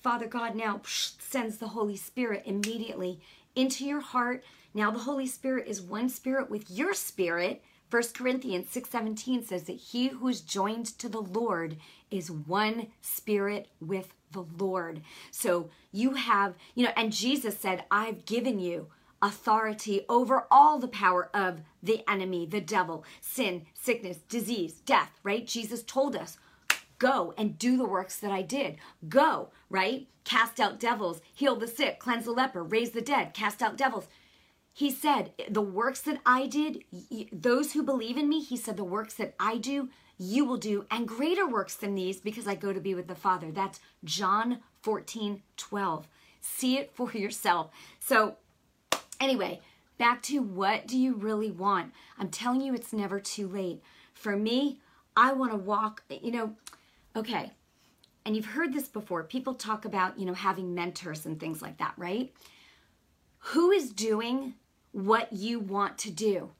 Father 0.01 0.27
God 0.27 0.55
now 0.55 0.81
sends 0.85 1.57
the 1.57 1.69
Holy 1.69 1.95
Spirit 1.95 2.43
immediately 2.45 3.19
into 3.55 3.85
your 3.85 4.01
heart. 4.01 4.43
Now 4.73 4.91
the 4.91 4.99
Holy 4.99 5.27
Spirit 5.27 5.67
is 5.67 5.81
one 5.81 6.09
spirit 6.09 6.49
with 6.49 6.69
your 6.69 6.93
spirit 6.93 7.63
1 7.91 8.13
Corinthians 8.13 8.69
6:17 8.69 9.43
says 9.43 9.63
that 9.63 9.73
he 9.73 10.07
who 10.07 10.29
is 10.29 10.39
joined 10.39 10.85
to 10.97 11.09
the 11.09 11.21
Lord 11.21 11.75
is 12.09 12.31
one 12.31 12.87
spirit 13.01 13.67
with 13.81 14.13
the 14.31 14.43
Lord. 14.57 15.01
So 15.29 15.69
you 15.91 16.13
have, 16.13 16.55
you 16.73 16.85
know, 16.85 16.93
and 16.95 17.11
Jesus 17.11 17.59
said, 17.59 17.83
"I've 17.91 18.25
given 18.25 18.59
you 18.59 18.87
authority 19.21 20.05
over 20.07 20.47
all 20.49 20.79
the 20.79 20.87
power 20.87 21.29
of 21.33 21.63
the 21.83 22.09
enemy, 22.09 22.45
the 22.45 22.61
devil, 22.61 23.03
sin, 23.19 23.65
sickness, 23.73 24.19
disease, 24.29 24.75
death," 24.85 25.19
right? 25.21 25.45
Jesus 25.45 25.83
told 25.83 26.15
us, 26.15 26.37
"Go 26.97 27.33
and 27.37 27.59
do 27.59 27.75
the 27.75 27.83
works 27.83 28.17
that 28.19 28.31
I 28.31 28.41
did." 28.41 28.77
Go, 29.09 29.49
right? 29.69 30.07
Cast 30.23 30.61
out 30.61 30.79
devils, 30.79 31.19
heal 31.33 31.57
the 31.57 31.67
sick, 31.67 31.99
cleanse 31.99 32.23
the 32.23 32.31
leper, 32.31 32.63
raise 32.63 32.91
the 32.91 33.01
dead, 33.01 33.33
cast 33.33 33.61
out 33.61 33.75
devils 33.75 34.07
he 34.73 34.89
said, 34.89 35.33
The 35.49 35.61
works 35.61 36.01
that 36.01 36.21
I 36.25 36.47
did, 36.47 36.83
those 37.31 37.73
who 37.73 37.83
believe 37.83 38.17
in 38.17 38.29
me, 38.29 38.41
he 38.41 38.57
said, 38.57 38.77
the 38.77 38.83
works 38.83 39.15
that 39.15 39.35
I 39.39 39.57
do, 39.57 39.89
you 40.17 40.45
will 40.45 40.57
do, 40.57 40.85
and 40.89 41.07
greater 41.07 41.47
works 41.47 41.75
than 41.75 41.95
these 41.95 42.21
because 42.21 42.47
I 42.47 42.55
go 42.55 42.71
to 42.71 42.79
be 42.79 42.95
with 42.95 43.07
the 43.07 43.15
Father. 43.15 43.51
That's 43.51 43.79
John 44.03 44.59
14, 44.81 45.41
12. 45.57 46.07
See 46.39 46.77
it 46.77 46.91
for 46.93 47.11
yourself. 47.13 47.69
So, 47.99 48.35
anyway, 49.19 49.61
back 49.97 50.21
to 50.23 50.41
what 50.41 50.87
do 50.87 50.97
you 50.97 51.15
really 51.15 51.51
want? 51.51 51.91
I'm 52.17 52.29
telling 52.29 52.61
you, 52.61 52.73
it's 52.73 52.93
never 52.93 53.19
too 53.19 53.47
late. 53.47 53.81
For 54.13 54.37
me, 54.37 54.79
I 55.17 55.33
want 55.33 55.51
to 55.51 55.57
walk, 55.57 56.03
you 56.09 56.31
know, 56.31 56.55
okay. 57.15 57.51
And 58.25 58.35
you've 58.35 58.45
heard 58.45 58.71
this 58.71 58.87
before. 58.87 59.23
People 59.23 59.55
talk 59.55 59.83
about, 59.83 60.19
you 60.19 60.25
know, 60.25 60.33
having 60.33 60.75
mentors 60.75 61.25
and 61.25 61.39
things 61.39 61.61
like 61.61 61.77
that, 61.79 61.93
right? 61.97 62.31
Who 63.39 63.71
is 63.71 63.91
doing 63.91 64.53
what 64.91 65.31
you 65.33 65.59
want 65.59 65.97
to 65.99 66.11
do, 66.11 66.51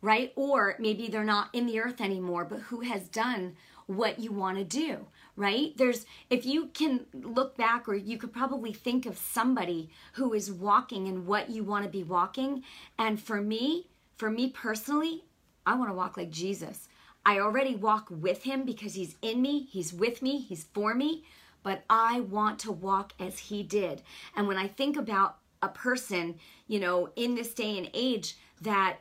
right? 0.00 0.32
Or 0.36 0.76
maybe 0.78 1.08
they're 1.08 1.24
not 1.24 1.50
in 1.52 1.66
the 1.66 1.80
earth 1.80 2.00
anymore, 2.00 2.44
but 2.44 2.60
who 2.60 2.80
has 2.80 3.08
done 3.08 3.56
what 3.86 4.18
you 4.18 4.32
want 4.32 4.58
to 4.58 4.64
do, 4.64 5.06
right? 5.36 5.72
There's, 5.76 6.06
if 6.28 6.44
you 6.44 6.66
can 6.74 7.06
look 7.12 7.56
back, 7.56 7.88
or 7.88 7.94
you 7.94 8.18
could 8.18 8.32
probably 8.32 8.72
think 8.72 9.06
of 9.06 9.16
somebody 9.16 9.90
who 10.14 10.34
is 10.34 10.50
walking 10.50 11.06
in 11.06 11.26
what 11.26 11.50
you 11.50 11.62
want 11.62 11.84
to 11.84 11.90
be 11.90 12.02
walking. 12.02 12.64
And 12.98 13.20
for 13.20 13.40
me, 13.40 13.86
for 14.16 14.30
me 14.30 14.48
personally, 14.48 15.24
I 15.64 15.76
want 15.76 15.90
to 15.90 15.94
walk 15.94 16.16
like 16.16 16.30
Jesus. 16.30 16.88
I 17.24 17.38
already 17.38 17.74
walk 17.74 18.08
with 18.10 18.44
him 18.44 18.64
because 18.64 18.94
he's 18.94 19.16
in 19.22 19.42
me, 19.42 19.68
he's 19.70 19.92
with 19.92 20.22
me, 20.22 20.38
he's 20.38 20.64
for 20.72 20.94
me, 20.94 21.24
but 21.62 21.82
I 21.90 22.20
want 22.20 22.60
to 22.60 22.72
walk 22.72 23.12
as 23.18 23.38
he 23.38 23.64
did. 23.64 24.02
And 24.36 24.46
when 24.46 24.56
I 24.56 24.68
think 24.68 24.96
about 24.96 25.38
a 25.62 25.68
person, 25.68 26.36
you 26.66 26.80
know, 26.80 27.10
in 27.16 27.34
this 27.34 27.54
day 27.54 27.78
and 27.78 27.90
age 27.94 28.36
that 28.62 28.98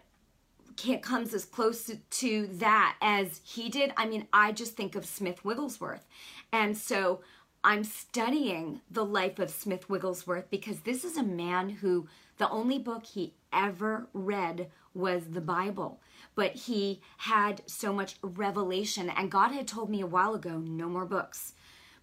can't 0.75 1.01
comes 1.01 1.33
as 1.33 1.45
close 1.45 1.89
to, 2.09 2.47
that 2.47 2.95
as 3.01 3.41
he 3.43 3.69
did. 3.69 3.93
I 3.95 4.05
mean, 4.05 4.27
I 4.33 4.51
just 4.51 4.75
think 4.75 4.95
of 4.95 5.05
Smith 5.05 5.45
Wigglesworth. 5.45 6.05
And 6.51 6.77
so 6.77 7.21
I'm 7.63 7.83
studying 7.83 8.81
the 8.91 9.05
life 9.05 9.39
of 9.39 9.50
Smith 9.50 9.89
Wigglesworth 9.89 10.50
because 10.50 10.81
this 10.81 11.03
is 11.03 11.17
a 11.17 11.24
man 11.24 11.69
who 11.69 12.07
the 12.38 12.50
only 12.50 12.77
book 12.77 13.05
he 13.05 13.33
ever 13.53 14.07
read 14.13 14.69
was 14.93 15.27
the 15.31 15.41
Bible. 15.41 16.01
But 16.35 16.51
he 16.51 17.01
had 17.17 17.62
so 17.65 17.93
much 17.93 18.17
revelation, 18.21 19.09
and 19.09 19.31
God 19.31 19.51
had 19.51 19.67
told 19.67 19.89
me 19.89 20.01
a 20.01 20.07
while 20.07 20.35
ago 20.35 20.57
no 20.57 20.89
more 20.89 21.05
books. 21.05 21.53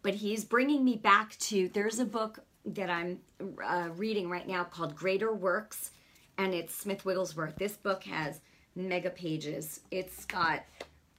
But 0.02 0.16
he's 0.16 0.44
bringing 0.44 0.84
me 0.84 0.96
back 0.96 1.36
to 1.38 1.68
there's 1.68 1.98
a 1.98 2.04
book 2.04 2.40
that 2.64 2.90
I'm 2.90 3.20
uh, 3.64 3.88
reading 3.96 4.28
right 4.30 4.46
now 4.46 4.64
called 4.64 4.94
Greater 4.94 5.32
Works, 5.32 5.90
and 6.38 6.54
it's 6.54 6.74
Smith 6.74 7.04
Wigglesworth. 7.04 7.56
This 7.56 7.76
book 7.76 8.04
has 8.04 8.40
mega 8.74 9.10
pages. 9.10 9.80
It's 9.90 10.24
got, 10.24 10.62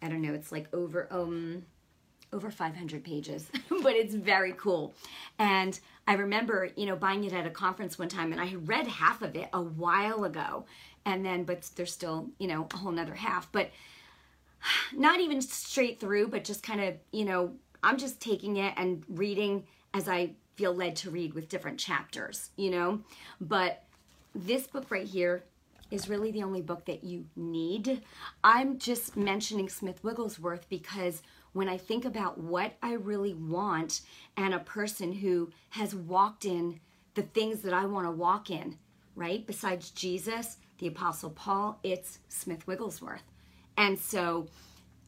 I 0.02 0.10
don't 0.10 0.22
know, 0.22 0.34
it's 0.34 0.52
like 0.52 0.74
over 0.74 1.08
um 1.12 1.66
over 2.32 2.50
500 2.50 3.04
pages, 3.04 3.50
but 3.70 3.94
it's 3.94 4.16
very 4.16 4.54
cool. 4.54 4.94
And 5.38 5.80
I 6.08 6.14
remember, 6.16 6.70
you 6.76 6.88
know, 6.88 6.96
buying 6.96 7.24
it 7.24 7.34
at 7.34 7.46
a 7.46 7.52
conference 7.52 8.00
one 8.00 8.10
time, 8.10 8.32
and 8.32 8.42
I 8.42 8.56
read 8.56 8.88
half 8.88 9.22
of 9.22 9.36
it 9.36 9.50
a 9.54 9.62
while 9.62 10.24
ago, 10.24 10.66
and 11.06 11.24
then, 11.24 11.44
but 11.44 11.70
there's 11.76 11.94
still, 11.94 12.30
you 12.40 12.48
know, 12.48 12.68
a 12.74 12.78
whole 12.78 12.92
nother 12.92 13.14
half, 13.14 13.52
but 13.52 13.70
not 14.94 15.20
even 15.20 15.42
straight 15.42 16.00
through, 16.00 16.30
but 16.30 16.44
just 16.44 16.64
kind 16.64 16.82
of, 16.82 16.96
you 17.12 17.26
know, 17.26 17.54
I'm 17.84 17.98
just 17.98 18.20
taking 18.20 18.58
it 18.58 18.74
and 18.78 19.04
reading 19.08 19.66
as 19.94 20.08
I 20.08 20.32
feel 20.56 20.74
led 20.74 20.96
to 20.98 21.12
read 21.12 21.34
with 21.34 21.50
different 21.50 21.80
chapters, 21.80 22.50
you 22.56 22.70
know? 22.70 23.02
But 23.42 23.84
this 24.36 24.68
book 24.68 24.90
right 24.90 25.08
here 25.08 25.44
is 25.92 26.10
really 26.10 26.32
the 26.32 26.44
only 26.44 26.62
book 26.62 26.86
that 26.86 27.04
you 27.04 27.26
need. 27.36 28.02
I'm 28.44 28.80
just 28.80 29.16
mentioning 29.16 29.70
Smith 29.70 30.04
Wigglesworth 30.04 30.68
because 30.70 31.22
when 31.54 31.70
I 31.70 31.78
think 31.78 32.04
about 32.04 32.40
what 32.40 32.74
I 32.82 32.94
really 32.94 33.34
want 33.34 34.02
and 34.36 34.54
a 34.54 34.60
person 34.60 35.12
who 35.12 35.52
has 35.70 35.94
walked 35.94 36.46
in 36.46 36.80
the 37.14 37.22
things 37.22 37.62
that 37.62 37.74
I 37.74 37.86
want 37.86 38.08
to 38.08 38.12
walk 38.12 38.50
in, 38.50 38.78
right? 39.16 39.46
Besides 39.46 39.92
Jesus, 39.92 40.58
the 40.80 40.88
Apostle 40.88 41.30
Paul, 41.30 41.80
it's 41.84 42.20
Smith 42.28 42.66
Wigglesworth. 42.66 43.24
And 43.78 44.00
so, 44.00 44.48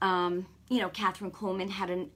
um, 0.01 0.45
you 0.69 0.79
know, 0.79 0.89
Kathryn 0.89 1.31
Kuhlman 1.31 1.69
had 1.69 1.89
an, 1.89 2.11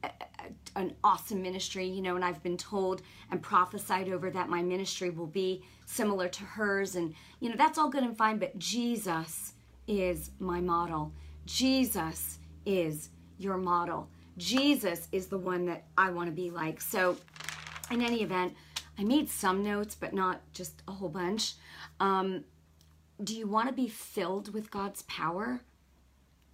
an 0.76 0.94
awesome 1.04 1.42
ministry, 1.42 1.86
you 1.86 2.02
know, 2.02 2.16
and 2.16 2.24
I've 2.24 2.42
been 2.44 2.58
told 2.58 3.02
and 3.32 3.42
prophesied 3.42 4.10
over 4.10 4.30
that 4.32 4.50
my 4.50 4.62
ministry 4.62 5.10
will 5.10 5.28
be 5.28 5.64
similar 5.86 6.28
to 6.30 6.44
hers. 6.44 6.96
And, 6.96 7.14
you 7.40 7.50
know, 7.50 7.56
that's 7.58 7.78
all 7.78 7.90
good 7.90 8.04
and 8.04 8.18
fine, 8.18 8.38
but 8.38 8.58
Jesus 8.58 9.54
is 9.88 10.32
my 10.40 10.62
model. 10.62 11.12
Jesus 11.46 12.40
is 12.66 13.10
your 13.38 13.58
model. 13.58 14.10
Jesus 14.38 15.08
is 15.12 15.28
the 15.28 15.38
one 15.38 15.66
that 15.66 15.86
I 15.98 16.12
want 16.12 16.28
to 16.28 16.36
be 16.36 16.50
like. 16.50 16.80
So, 16.80 17.18
in 17.92 18.02
any 18.02 18.22
event, 18.22 18.54
I 18.98 19.04
made 19.04 19.30
some 19.30 19.64
notes, 19.64 19.96
but 19.96 20.14
not 20.14 20.42
just 20.54 20.84
a 20.88 20.92
whole 20.92 21.10
bunch. 21.10 21.54
Um, 22.00 22.44
do 23.24 23.36
you 23.36 23.48
want 23.48 23.68
to 23.68 23.74
be 23.74 23.88
filled 23.88 24.54
with 24.54 24.72
God's 24.72 25.02
power? 25.04 25.62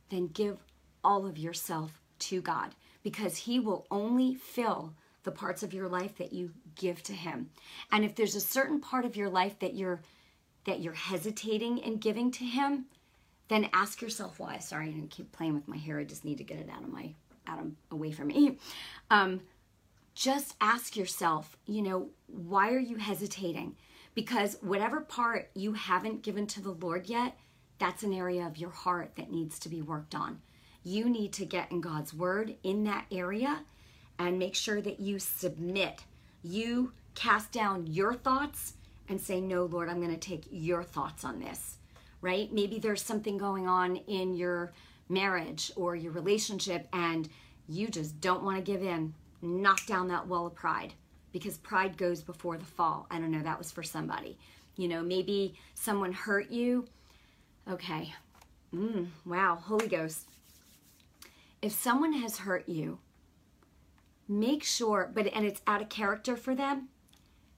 Then 0.09 0.27
give 0.27 0.57
all 1.03 1.25
of 1.25 1.37
yourself 1.37 2.01
to 2.19 2.41
God 2.41 2.73
because 3.05 3.38
He 3.38 3.59
will 3.59 3.85
only 3.91 4.33
fill 4.33 4.95
the 5.21 5.31
parts 5.31 5.62
of 5.62 5.75
your 5.75 5.88
life 5.88 6.17
that 6.17 6.33
you 6.33 6.50
give 6.75 7.03
to 7.03 7.13
Him. 7.13 7.51
And 7.91 8.03
if 8.03 8.15
there's 8.15 8.33
a 8.33 8.41
certain 8.41 8.81
part 8.81 9.05
of 9.05 9.15
your 9.15 9.29
life 9.29 9.59
that 9.59 9.75
you're 9.75 10.01
that 10.65 10.79
you're 10.79 10.93
hesitating 10.93 11.77
in 11.77 11.97
giving 11.97 12.31
to 12.31 12.43
Him, 12.43 12.85
then 13.47 13.69
ask 13.74 14.01
yourself 14.01 14.39
why. 14.39 14.57
Sorry, 14.57 14.88
I 14.88 14.91
didn't 14.91 15.12
keep 15.12 15.31
playing 15.31 15.53
with 15.53 15.67
my 15.67 15.77
hair. 15.77 16.00
I 16.00 16.03
just 16.03 16.25
need 16.25 16.39
to 16.39 16.43
get 16.43 16.57
it 16.57 16.67
out 16.67 16.81
of 16.81 16.91
my 16.91 17.13
out 17.45 17.59
of 17.59 17.71
away 17.91 18.12
from 18.12 18.27
me. 18.27 18.57
Um, 19.12 19.41
just 20.15 20.55
ask 20.59 20.97
yourself, 20.97 21.55
you 21.67 21.83
know, 21.83 22.09
why 22.25 22.74
are 22.74 22.79
you 22.79 22.95
hesitating? 22.95 23.75
Because 24.15 24.57
whatever 24.62 25.01
part 25.01 25.51
you 25.53 25.74
haven't 25.74 26.24
given 26.24 26.47
to 26.47 26.62
the 26.62 26.71
Lord 26.71 27.07
yet, 27.07 27.38
that's 27.77 28.01
an 28.01 28.13
area 28.13 28.47
of 28.47 28.57
your 28.57 28.71
heart 28.71 29.12
that 29.17 29.31
needs 29.31 29.59
to 29.59 29.69
be 29.69 29.83
worked 29.83 30.15
on 30.15 30.41
you 30.85 31.09
need 31.09 31.33
to 31.33 31.45
get 31.45 31.71
in 31.71 31.81
God's 31.81 32.13
word 32.13 32.55
in 32.63 32.83
that 32.85 33.05
area 33.11 33.59
and 34.19 34.39
make 34.39 34.55
sure 34.55 34.79
that 34.81 34.99
you 34.99 35.19
submit. 35.19 36.03
You 36.43 36.93
cast 37.15 37.51
down 37.51 37.87
your 37.87 38.13
thoughts 38.13 38.75
and 39.09 39.19
say, 39.19 39.41
No, 39.41 39.65
Lord, 39.65 39.89
I'm 39.89 39.99
going 39.99 40.13
to 40.13 40.17
take 40.17 40.45
your 40.51 40.83
thoughts 40.83 41.25
on 41.25 41.39
this, 41.39 41.77
right? 42.21 42.53
Maybe 42.53 42.77
there's 42.77 43.01
something 43.01 43.37
going 43.37 43.67
on 43.67 43.97
in 43.97 44.35
your 44.35 44.71
marriage 45.09 45.71
or 45.75 45.95
your 45.95 46.11
relationship 46.11 46.87
and 46.93 47.27
you 47.67 47.87
just 47.87 48.21
don't 48.21 48.43
want 48.43 48.57
to 48.57 48.71
give 48.71 48.83
in. 48.83 49.13
Knock 49.41 49.85
down 49.87 50.07
that 50.09 50.27
wall 50.27 50.47
of 50.47 50.55
pride 50.55 50.93
because 51.33 51.57
pride 51.57 51.97
goes 51.97 52.21
before 52.21 52.57
the 52.57 52.65
fall. 52.65 53.07
I 53.09 53.17
don't 53.19 53.31
know, 53.31 53.41
that 53.41 53.57
was 53.57 53.71
for 53.71 53.83
somebody. 53.83 54.37
You 54.77 54.87
know, 54.87 55.01
maybe 55.01 55.55
someone 55.73 56.13
hurt 56.13 56.51
you. 56.51 56.85
Okay. 57.69 58.13
Mm, 58.73 59.07
wow, 59.25 59.55
Holy 59.55 59.87
Ghost. 59.87 60.29
If 61.62 61.71
someone 61.71 62.13
has 62.13 62.39
hurt 62.39 62.67
you, 62.69 63.00
make 64.27 64.63
sure, 64.63 65.12
but 65.13 65.27
and 65.27 65.45
it's 65.45 65.62
out 65.65 65.81
of 65.81 65.89
character 65.89 66.35
for 66.35 66.55
them, 66.55 66.89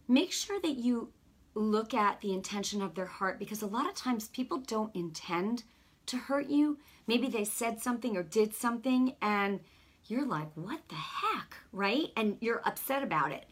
make 0.07 0.31
sure 0.31 0.59
that 0.61 0.77
you 0.77 1.11
look 1.53 1.93
at 1.93 2.21
the 2.21 2.33
intention 2.33 2.81
of 2.81 2.95
their 2.95 3.05
heart 3.05 3.39
because 3.39 3.61
a 3.61 3.67
lot 3.67 3.87
of 3.87 3.95
times 3.95 4.27
people 4.27 4.59
don't 4.59 4.95
intend 4.95 5.63
to 6.05 6.17
hurt 6.17 6.47
you. 6.47 6.77
Maybe 7.07 7.27
they 7.27 7.43
said 7.43 7.81
something 7.81 8.15
or 8.15 8.23
did 8.23 8.53
something 8.53 9.15
and 9.21 9.59
you're 10.05 10.25
like, 10.25 10.49
what 10.55 10.79
the 10.87 10.95
heck, 10.95 11.57
right? 11.73 12.11
And 12.15 12.37
you're 12.39 12.61
upset 12.65 13.03
about 13.03 13.31
it. 13.31 13.45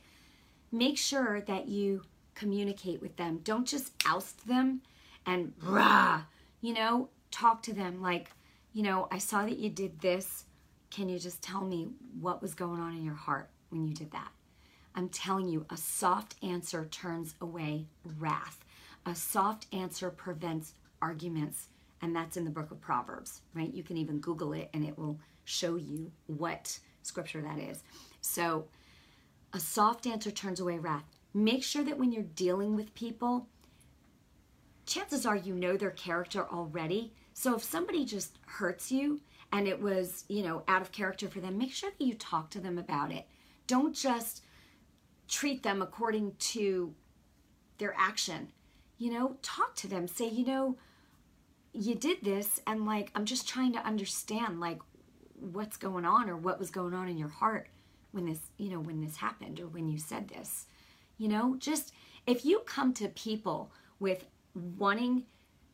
Make 0.72 0.98
sure 0.98 1.42
that 1.42 1.68
you 1.68 2.04
communicate 2.34 3.02
with 3.02 3.18
them. 3.18 3.42
Don't 3.44 3.68
just 3.68 3.92
oust 4.06 4.48
them 4.48 4.82
and 5.26 5.54
rah, 5.62 6.24
you 6.62 6.74
know, 6.74 7.10
talk 7.32 7.62
to 7.64 7.74
them 7.74 8.02
like, 8.02 8.32
you 8.76 8.84
know, 8.84 9.08
I 9.10 9.20
saw 9.20 9.44
that 9.44 9.58
you 9.58 9.70
did 9.70 10.02
this. 10.02 10.44
Can 10.92 11.08
you 11.08 11.18
just 11.18 11.42
tell 11.42 11.62
me 11.62 11.88
what 12.20 12.42
was 12.42 12.54
going 12.54 12.82
on 12.82 12.94
in 12.94 13.06
your 13.06 13.16
heart 13.16 13.50
when 13.70 13.88
you 13.88 13.94
did 13.94 14.12
that? 14.12 14.30
I'm 14.94 15.08
telling 15.08 15.48
you, 15.48 15.66
a 15.70 15.78
soft 15.78 16.36
answer 16.44 16.86
turns 16.92 17.36
away 17.40 17.88
wrath. 18.20 18.66
A 19.06 19.16
soft 19.16 19.68
answer 19.74 20.10
prevents 20.10 20.74
arguments. 21.02 21.70
And 22.02 22.14
that's 22.14 22.36
in 22.36 22.44
the 22.44 22.52
book 22.52 22.70
of 22.70 22.82
Proverbs, 22.82 23.42
right? 23.54 23.74
You 23.74 23.82
can 23.82 23.96
even 23.96 24.20
Google 24.20 24.52
it 24.52 24.70
and 24.74 24.84
it 24.84 24.98
will 24.98 25.22
show 25.46 25.78
you 25.78 26.12
what 26.28 26.78
scripture 27.02 27.42
that 27.42 27.58
is. 27.58 27.82
So, 28.20 28.68
a 29.54 29.60
soft 29.60 30.06
answer 30.06 30.32
turns 30.32 30.60
away 30.60 30.80
wrath. 30.80 31.06
Make 31.34 31.64
sure 31.64 31.84
that 31.86 31.98
when 31.98 32.12
you're 32.12 32.24
dealing 32.24 32.76
with 32.76 32.94
people, 32.94 33.48
chances 34.86 35.26
are 35.26 35.38
you 35.38 35.56
know 35.56 35.78
their 35.78 35.92
character 35.92 36.46
already. 36.52 37.14
So, 37.38 37.54
if 37.54 37.64
somebody 37.64 38.06
just 38.06 38.40
hurts 38.48 38.94
you 38.94 39.20
and 39.52 39.68
it 39.68 39.82
was, 39.82 40.24
you 40.30 40.42
know, 40.42 40.64
out 40.70 40.82
of 40.82 40.94
character 40.94 41.28
for 41.28 41.42
them, 41.42 41.58
make 41.58 41.74
sure 41.74 41.92
that 41.92 42.04
you 42.04 42.14
talk 42.14 42.50
to 42.52 42.62
them 42.62 42.78
about 42.78 43.12
it. 43.12 43.28
Don't 43.68 43.94
just 43.94 44.42
treat 45.28 45.62
them 45.62 45.82
according 45.82 46.36
to 46.40 46.96
their 47.78 47.94
action. 47.98 48.54
You 48.98 49.12
know, 49.12 49.36
talk 49.42 49.76
to 49.76 49.88
them. 49.90 50.08
Say, 50.08 50.30
you 50.30 50.46
know, 50.46 50.78
you 51.74 51.94
did 51.94 52.20
this 52.24 52.62
and 52.66 52.86
like 52.86 53.12
I'm 53.14 53.26
just 53.26 53.50
trying 53.50 53.74
to 53.74 53.86
understand 53.86 54.62
like 54.62 54.80
what's 55.34 55.76
going 55.76 56.06
on 56.06 56.30
or 56.30 56.38
what 56.38 56.58
was 56.58 56.72
going 56.72 56.94
on 56.94 57.10
in 57.10 57.18
your 57.18 57.28
heart 57.28 57.68
when 58.14 58.26
this, 58.26 58.40
you 58.58 58.70
know, 58.70 58.80
when 58.80 59.02
this 59.02 59.18
happened 59.18 59.60
or 59.60 59.68
when 59.68 59.90
you 59.90 59.98
said 59.98 60.30
this. 60.30 60.68
You 61.18 61.28
know, 61.28 61.58
just 61.60 61.92
if 62.26 62.46
you 62.46 62.62
come 62.66 62.94
to 62.94 63.10
people 63.10 63.72
with 64.00 64.24
wanting 64.54 65.26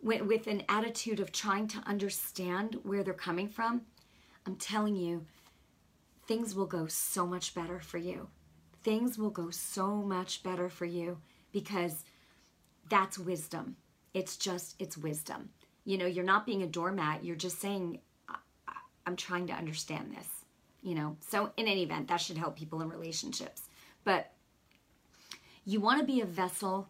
with, 0.02 0.48
an 0.48 0.64
attitude 0.68 1.20
of 1.20 1.32
trying 1.32 1.68
to 1.70 1.80
understand 1.86 2.78
where 2.84 3.04
they're 3.04 3.14
coming 3.14 3.48
from, 3.48 3.82
I'm 4.46 4.56
telling 4.56 4.96
you, 4.96 5.26
things 6.28 6.56
will 6.56 6.66
go 6.66 6.88
so 6.88 7.28
much 7.28 7.54
better 7.54 7.80
for 7.80 7.98
you. 7.98 8.30
Things 8.84 9.18
will 9.18 9.30
go 9.30 9.50
so 9.52 9.98
much 9.98 10.44
better 10.44 10.70
for 10.70 10.86
you 10.86 11.20
because 11.52 12.04
that's 12.90 13.20
wisdom. 13.20 13.76
It's 14.14 14.38
just, 14.38 14.76
it's 14.80 14.98
wisdom. 14.98 15.50
You 15.86 15.98
know, 15.98 16.06
you're 16.06 16.24
not 16.24 16.46
being 16.46 16.64
a 16.64 16.68
doormat. 16.68 17.24
You're 17.24 17.36
just 17.36 17.60
saying, 17.60 18.00
I'm 19.06 19.16
trying 19.16 19.48
to 19.48 19.54
understand 19.54 20.16
this, 20.16 20.28
you 20.82 20.96
know. 20.96 21.18
So, 21.22 21.52
in 21.58 21.68
any 21.68 21.84
event, 21.84 22.08
that 22.08 22.22
should 22.22 22.38
help 22.38 22.56
people 22.56 22.82
in 22.82 22.90
relationships. 22.90 23.64
But 24.04 24.32
you 25.66 25.80
want 25.80 26.00
to 26.00 26.06
be 26.06 26.22
a 26.22 26.26
vessel 26.26 26.90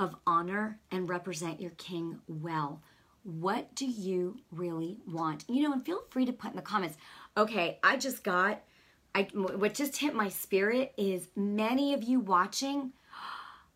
of 0.00 0.16
honor 0.26 0.80
and 0.90 1.08
represent 1.08 1.60
your 1.60 1.72
king 1.72 2.18
well. 2.26 2.82
What 3.22 3.74
do 3.74 3.84
you 3.84 4.38
really 4.50 4.96
want? 5.06 5.44
You 5.46 5.62
know, 5.62 5.72
and 5.74 5.84
feel 5.84 6.02
free 6.08 6.24
to 6.24 6.32
put 6.32 6.50
in 6.50 6.56
the 6.56 6.62
comments. 6.62 6.96
Okay, 7.36 7.78
I 7.84 7.98
just 7.98 8.24
got 8.24 8.62
I 9.14 9.28
what 9.34 9.74
just 9.74 9.98
hit 9.98 10.14
my 10.14 10.30
spirit 10.30 10.94
is 10.96 11.28
many 11.36 11.92
of 11.92 12.02
you 12.02 12.18
watching 12.18 12.92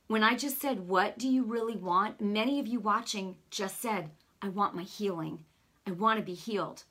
when 0.06 0.22
I 0.22 0.34
just 0.34 0.60
said 0.60 0.88
what 0.88 1.18
do 1.18 1.28
you 1.28 1.44
really 1.44 1.76
want? 1.76 2.22
Many 2.22 2.58
of 2.58 2.66
you 2.66 2.80
watching 2.80 3.36
just 3.50 3.82
said 3.82 4.10
I 4.40 4.48
want 4.48 4.74
my 4.74 4.82
healing. 4.82 5.40
I 5.86 5.90
want 5.90 6.18
to 6.18 6.24
be 6.24 6.34
healed. 6.34 6.84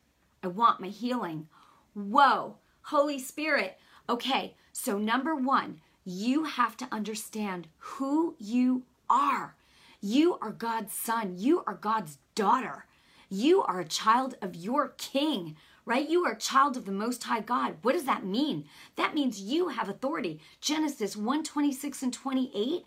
I 0.43 0.47
want 0.47 0.79
my 0.79 0.89
healing. 0.89 1.47
Whoa, 1.95 2.57
Holy 2.83 3.17
Spirit. 3.17 3.79
Okay, 4.07 4.55
so 4.73 4.99
number 4.99 5.33
one, 5.33 5.79
you 6.05 6.43
have 6.43 6.77
to 6.77 6.87
understand 6.91 7.67
who 7.77 8.35
you 8.37 8.83
are. 9.09 9.55
You 10.01 10.37
are 10.41 10.51
God's 10.51 10.93
son, 10.93 11.35
you 11.37 11.63
are 11.65 11.75
God's 11.75 12.17
daughter. 12.35 12.85
You 13.29 13.63
are 13.63 13.79
a 13.79 13.87
child 13.87 14.35
of 14.41 14.55
your 14.55 14.89
king, 14.97 15.55
right? 15.85 16.07
You 16.07 16.25
are 16.25 16.33
a 16.33 16.39
child 16.39 16.77
of 16.77 16.85
the 16.85 16.91
Most 16.91 17.23
High 17.23 17.39
God. 17.41 17.77
What 17.81 17.93
does 17.93 18.05
that 18.05 18.25
mean? 18.25 18.65
That 18.95 19.15
means 19.15 19.41
you 19.41 19.69
have 19.69 19.89
authority. 19.89 20.39
Genesis 20.61 21.15
1 21.15 21.43
26 21.43 22.03
and 22.03 22.13
28. 22.13 22.85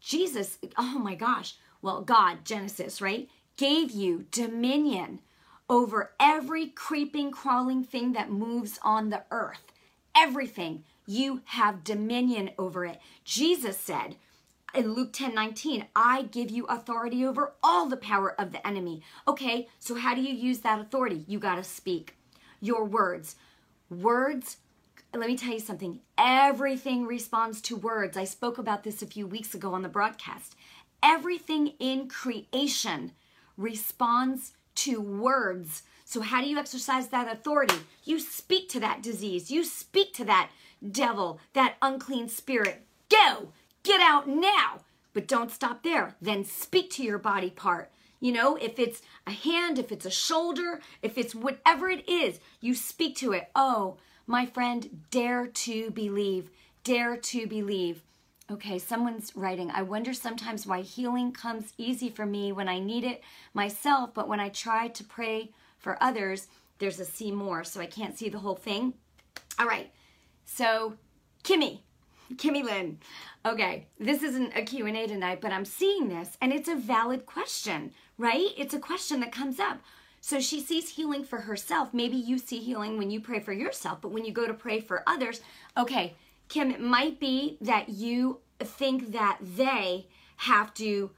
Jesus, 0.00 0.58
oh 0.76 0.98
my 0.98 1.14
gosh. 1.14 1.54
Well, 1.80 2.02
God, 2.02 2.44
Genesis, 2.44 3.00
right? 3.00 3.28
Gave 3.56 3.90
you 3.90 4.26
dominion 4.30 5.20
over 5.70 6.12
every 6.18 6.66
creeping, 6.66 7.30
crawling 7.30 7.84
thing 7.84 8.12
that 8.12 8.30
moves 8.30 8.78
on 8.82 9.10
the 9.10 9.22
earth. 9.30 9.72
Everything. 10.16 10.84
You 11.06 11.42
have 11.46 11.84
dominion 11.84 12.50
over 12.58 12.84
it. 12.84 13.00
Jesus 13.24 13.78
said 13.78 14.16
in 14.74 14.94
Luke 14.94 15.12
10 15.12 15.34
19, 15.34 15.86
I 15.96 16.22
give 16.22 16.50
you 16.50 16.64
authority 16.66 17.24
over 17.24 17.52
all 17.62 17.86
the 17.86 17.96
power 17.96 18.38
of 18.40 18.52
the 18.52 18.66
enemy. 18.66 19.02
Okay, 19.26 19.68
so 19.78 19.94
how 19.94 20.14
do 20.14 20.20
you 20.20 20.34
use 20.34 20.60
that 20.60 20.80
authority? 20.80 21.24
You 21.26 21.38
got 21.38 21.56
to 21.56 21.64
speak 21.64 22.16
your 22.60 22.84
words. 22.84 23.36
Words 23.90 24.58
let 25.14 25.28
me 25.28 25.36
tell 25.36 25.54
you 25.54 25.60
something. 25.60 26.00
Everything 26.18 27.06
responds 27.06 27.60
to 27.62 27.76
words. 27.76 28.16
I 28.16 28.24
spoke 28.24 28.58
about 28.58 28.84
this 28.84 29.00
a 29.00 29.06
few 29.06 29.26
weeks 29.26 29.54
ago 29.54 29.72
on 29.72 29.82
the 29.82 29.88
broadcast. 29.88 30.54
Everything 31.02 31.68
in 31.78 32.08
creation 32.08 33.12
responds 33.56 34.52
to 34.76 35.00
words. 35.00 35.82
So, 36.04 36.20
how 36.20 36.42
do 36.42 36.48
you 36.48 36.58
exercise 36.58 37.08
that 37.08 37.30
authority? 37.32 37.76
You 38.04 38.20
speak 38.20 38.68
to 38.70 38.80
that 38.80 39.02
disease, 39.02 39.50
you 39.50 39.64
speak 39.64 40.12
to 40.14 40.24
that 40.26 40.50
devil, 40.90 41.40
that 41.54 41.76
unclean 41.80 42.28
spirit. 42.28 42.82
Go, 43.08 43.52
get 43.88 44.00
out 44.00 44.28
now. 44.28 44.80
But 45.14 45.26
don't 45.26 45.50
stop 45.50 45.82
there. 45.82 46.14
Then 46.20 46.44
speak 46.44 46.90
to 46.90 47.02
your 47.02 47.18
body 47.18 47.50
part. 47.50 47.90
You 48.20 48.32
know, 48.32 48.56
if 48.56 48.78
it's 48.78 49.00
a 49.26 49.32
hand, 49.32 49.78
if 49.78 49.90
it's 49.90 50.06
a 50.06 50.10
shoulder, 50.10 50.80
if 51.02 51.16
it's 51.16 51.34
whatever 51.34 51.88
it 51.88 52.08
is, 52.08 52.38
you 52.60 52.74
speak 52.74 53.16
to 53.16 53.32
it. 53.32 53.48
Oh, 53.54 53.96
my 54.26 54.44
friend, 54.44 55.04
dare 55.10 55.46
to 55.46 55.90
believe. 55.90 56.50
Dare 56.84 57.16
to 57.16 57.46
believe. 57.46 58.02
Okay, 58.50 58.78
someone's 58.78 59.36
writing, 59.36 59.70
I 59.70 59.82
wonder 59.82 60.14
sometimes 60.14 60.66
why 60.66 60.80
healing 60.80 61.32
comes 61.32 61.74
easy 61.76 62.08
for 62.08 62.24
me 62.24 62.50
when 62.50 62.66
I 62.66 62.78
need 62.78 63.04
it 63.04 63.22
myself, 63.52 64.14
but 64.14 64.26
when 64.26 64.40
I 64.40 64.48
try 64.48 64.88
to 64.88 65.04
pray 65.04 65.50
for 65.78 66.02
others, 66.02 66.48
there's 66.78 66.98
a 66.98 67.04
see 67.04 67.30
more, 67.30 67.62
so 67.62 67.78
I 67.78 67.86
can't 67.86 68.16
see 68.16 68.30
the 68.30 68.38
whole 68.38 68.56
thing. 68.56 68.94
All 69.58 69.66
right, 69.66 69.92
so 70.46 70.94
Kimmy, 71.44 71.80
Kimmy 72.34 72.62
Lynn. 72.62 72.98
Okay, 73.46 73.86
this 73.98 74.22
isn't 74.22 74.56
a 74.56 74.62
Q&A 74.62 75.06
tonight, 75.06 75.40
but 75.40 75.52
I'm 75.52 75.64
seeing 75.64 76.08
this, 76.08 76.36
and 76.40 76.52
it's 76.52 76.68
a 76.68 76.76
valid 76.76 77.26
question, 77.26 77.92
right? 78.18 78.48
It's 78.56 78.74
a 78.74 78.78
question 78.78 79.20
that 79.20 79.32
comes 79.32 79.58
up. 79.58 79.78
So 80.20 80.40
she 80.40 80.60
sees 80.60 80.90
healing 80.90 81.24
for 81.24 81.40
herself. 81.42 81.94
Maybe 81.94 82.16
you 82.16 82.38
see 82.38 82.58
healing 82.58 82.98
when 82.98 83.10
you 83.10 83.20
pray 83.20 83.40
for 83.40 83.52
yourself, 83.52 84.00
but 84.00 84.10
when 84.10 84.24
you 84.24 84.32
go 84.32 84.46
to 84.46 84.54
pray 84.54 84.80
for 84.80 85.02
others, 85.06 85.40
okay, 85.76 86.14
Kim, 86.48 86.70
it 86.70 86.80
might 86.80 87.20
be 87.20 87.56
that 87.60 87.88
you 87.88 88.40
think 88.58 89.12
that 89.12 89.38
they 89.40 90.08
have 90.36 90.74
to, 90.74 91.10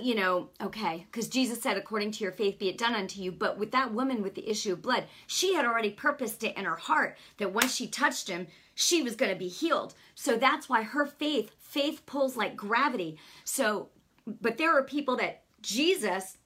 you 0.00 0.14
know, 0.14 0.48
okay, 0.60 1.06
because 1.10 1.28
Jesus 1.28 1.62
said, 1.62 1.76
according 1.76 2.12
to 2.12 2.24
your 2.24 2.32
faith 2.32 2.58
be 2.58 2.68
it 2.68 2.78
done 2.78 2.94
unto 2.94 3.20
you. 3.20 3.32
But 3.32 3.58
with 3.58 3.72
that 3.72 3.92
woman 3.92 4.22
with 4.22 4.34
the 4.34 4.48
issue 4.48 4.72
of 4.72 4.82
blood, 4.82 5.04
she 5.26 5.54
had 5.54 5.64
already 5.64 5.90
purposed 5.90 6.44
it 6.44 6.56
in 6.56 6.64
her 6.64 6.76
heart 6.76 7.16
that 7.38 7.52
once 7.52 7.74
she 7.74 7.86
touched 7.86 8.28
him, 8.28 8.46
she 8.74 9.02
was 9.02 9.16
going 9.16 9.32
to 9.32 9.38
be 9.38 9.48
healed. 9.48 9.94
So 10.14 10.36
that's 10.36 10.68
why 10.68 10.82
her 10.82 11.06
faith, 11.06 11.50
faith 11.58 12.04
pulls 12.06 12.36
like 12.36 12.56
gravity. 12.56 13.18
So, 13.44 13.88
but 14.26 14.58
there 14.58 14.76
are 14.76 14.82
people 14.82 15.16
that 15.16 15.42
Jesus, 15.62 16.38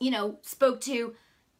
you 0.00 0.10
know, 0.10 0.38
spoke 0.42 0.80
to, 0.82 1.14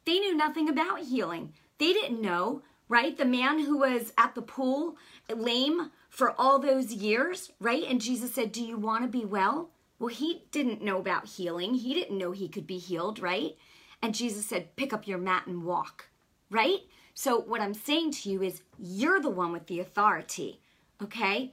they 0.05 0.19
knew 0.19 0.37
nothing 0.37 0.69
about 0.69 1.01
healing. 1.01 1.53
They 1.79 1.93
didn't 1.93 2.21
know 2.21 2.63
right? 2.93 3.17
The 3.17 3.25
man 3.25 3.61
who 3.61 3.79
was 3.79 4.13
at 4.19 4.35
the 4.35 4.43
pool, 4.43 4.99
lame 5.35 5.91
for 6.11 6.39
all 6.39 6.59
those 6.59 6.93
years, 6.93 7.51
right? 7.59 7.85
And 7.89 8.03
Jesus 8.03 8.35
said, 8.35 8.53
Do 8.53 8.63
you 8.63 8.77
want 8.77 9.03
to 9.03 9.09
be 9.09 9.25
well? 9.25 9.71
Well, 10.03 10.13
he 10.13 10.43
didn't 10.51 10.83
know 10.83 10.99
about 10.99 11.29
healing. 11.29 11.75
He 11.75 11.95
didn't 11.95 12.19
know 12.19 12.33
he 12.33 12.49
could 12.49 12.67
be 12.67 12.79
healed, 12.79 13.21
right? 13.21 13.57
And 14.03 14.17
Jesus 14.17 14.45
said, 14.45 14.75
Pick 14.75 14.93
up 14.93 15.07
your 15.07 15.17
mat 15.17 15.47
and 15.47 15.63
walk, 15.63 16.07
right? 16.51 16.81
So, 17.15 17.39
what 17.39 17.61
I'm 17.61 17.73
saying 17.73 18.11
to 18.15 18.29
you 18.29 18.43
is, 18.43 18.63
you're 18.81 19.21
the 19.21 19.31
one 19.31 19.53
with 19.53 19.69
the 19.69 19.79
authority, 19.79 20.61
okay? 21.01 21.53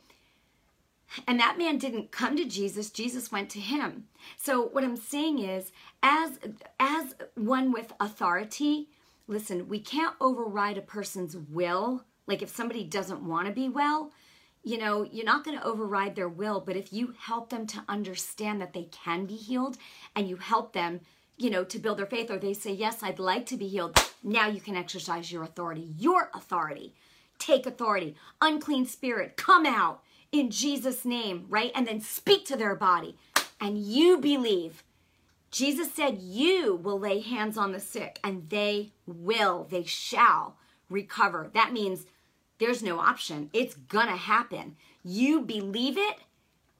And 1.28 1.40
that 1.40 1.60
man 1.60 1.78
didn't 1.78 2.12
come 2.12 2.36
to 2.38 2.44
Jesus, 2.46 2.90
Jesus 2.90 3.32
went 3.32 3.52
to 3.52 3.60
him. 3.60 4.06
So 4.36 4.64
what 4.64 4.84
I'm 4.84 4.98
saying 4.98 5.38
is 5.38 5.72
as 6.02 6.40
as 6.80 7.14
one 7.36 7.72
with 7.72 7.94
authority, 8.00 8.90
listen, 9.28 9.70
we 9.70 9.80
can't 9.80 10.16
override 10.20 10.80
a 10.80 10.82
person's 10.82 11.38
will. 11.38 12.04
Like 12.26 12.42
if 12.42 12.50
somebody 12.50 12.84
doesn't 12.84 13.22
want 13.22 13.48
to 13.48 13.54
be 13.54 13.70
well, 13.70 14.12
you 14.63 14.78
know, 14.78 15.08
you're 15.10 15.26
not 15.26 15.43
going 15.43 15.58
to 15.58 15.65
override 15.65 16.15
their 16.15 16.30
will, 16.30 16.60
but 16.60 16.76
if 16.76 16.91
you 16.91 17.13
help 17.17 17.50
them 17.50 17.65
to 17.67 17.84
understand 17.88 18.62
that 18.62 18.74
they 18.74 18.89
can 18.91 19.26
be 19.26 19.36
healed 19.36 19.78
and 20.15 20.28
you 20.28 20.36
help 20.36 20.74
them, 20.74 21.02
you 21.38 21.50
know, 21.50 21.63
to 21.63 21.80
build 21.80 21.98
their 21.98 22.06
faith 22.06 22.30
or 22.30 22.38
they 22.38 22.54
say, 22.54 22.72
"Yes, 22.72 23.02
I'd 23.02 23.19
like 23.19 23.45
to 23.48 23.58
be 23.58 23.67
healed." 23.67 23.98
Now 24.24 24.48
you 24.48 24.60
can 24.60 24.76
exercise 24.76 25.32
your 25.32 25.43
authority. 25.43 25.93
Your 25.98 26.30
authority. 26.34 26.93
Take 27.38 27.65
authority. 27.65 28.15
Unclean 28.41 28.86
spirit, 28.86 29.38
come 29.38 29.65
out 29.65 30.04
in 30.32 30.52
Jesus' 30.52 31.06
name, 31.06 31.45
right? 31.50 31.72
And 31.74 31.88
then 31.88 32.02
speak 32.02 32.45
to 32.48 32.58
their 32.58 32.76
body. 32.76 33.15
And 33.60 33.78
you 33.78 34.17
believe. 34.17 34.84
Jesus 35.52 35.91
said, 35.91 36.19
You 36.19 36.76
will 36.76 37.00
lay 37.00 37.22
hands 37.22 37.58
on 37.58 37.72
the 37.72 37.80
sick, 37.80 38.19
and 38.24 38.50
they 38.50 38.91
will, 39.08 39.67
they 39.69 39.84
shall 39.84 40.58
recover. 40.89 41.50
That 41.54 41.74
means 41.74 42.06
there's 42.60 42.84
no 42.84 43.00
option. 43.00 43.50
It's 43.54 43.76
gonna 43.76 44.17
happen. 44.17 44.76
You 45.04 45.41
believe 45.41 45.98
it, 45.98 46.17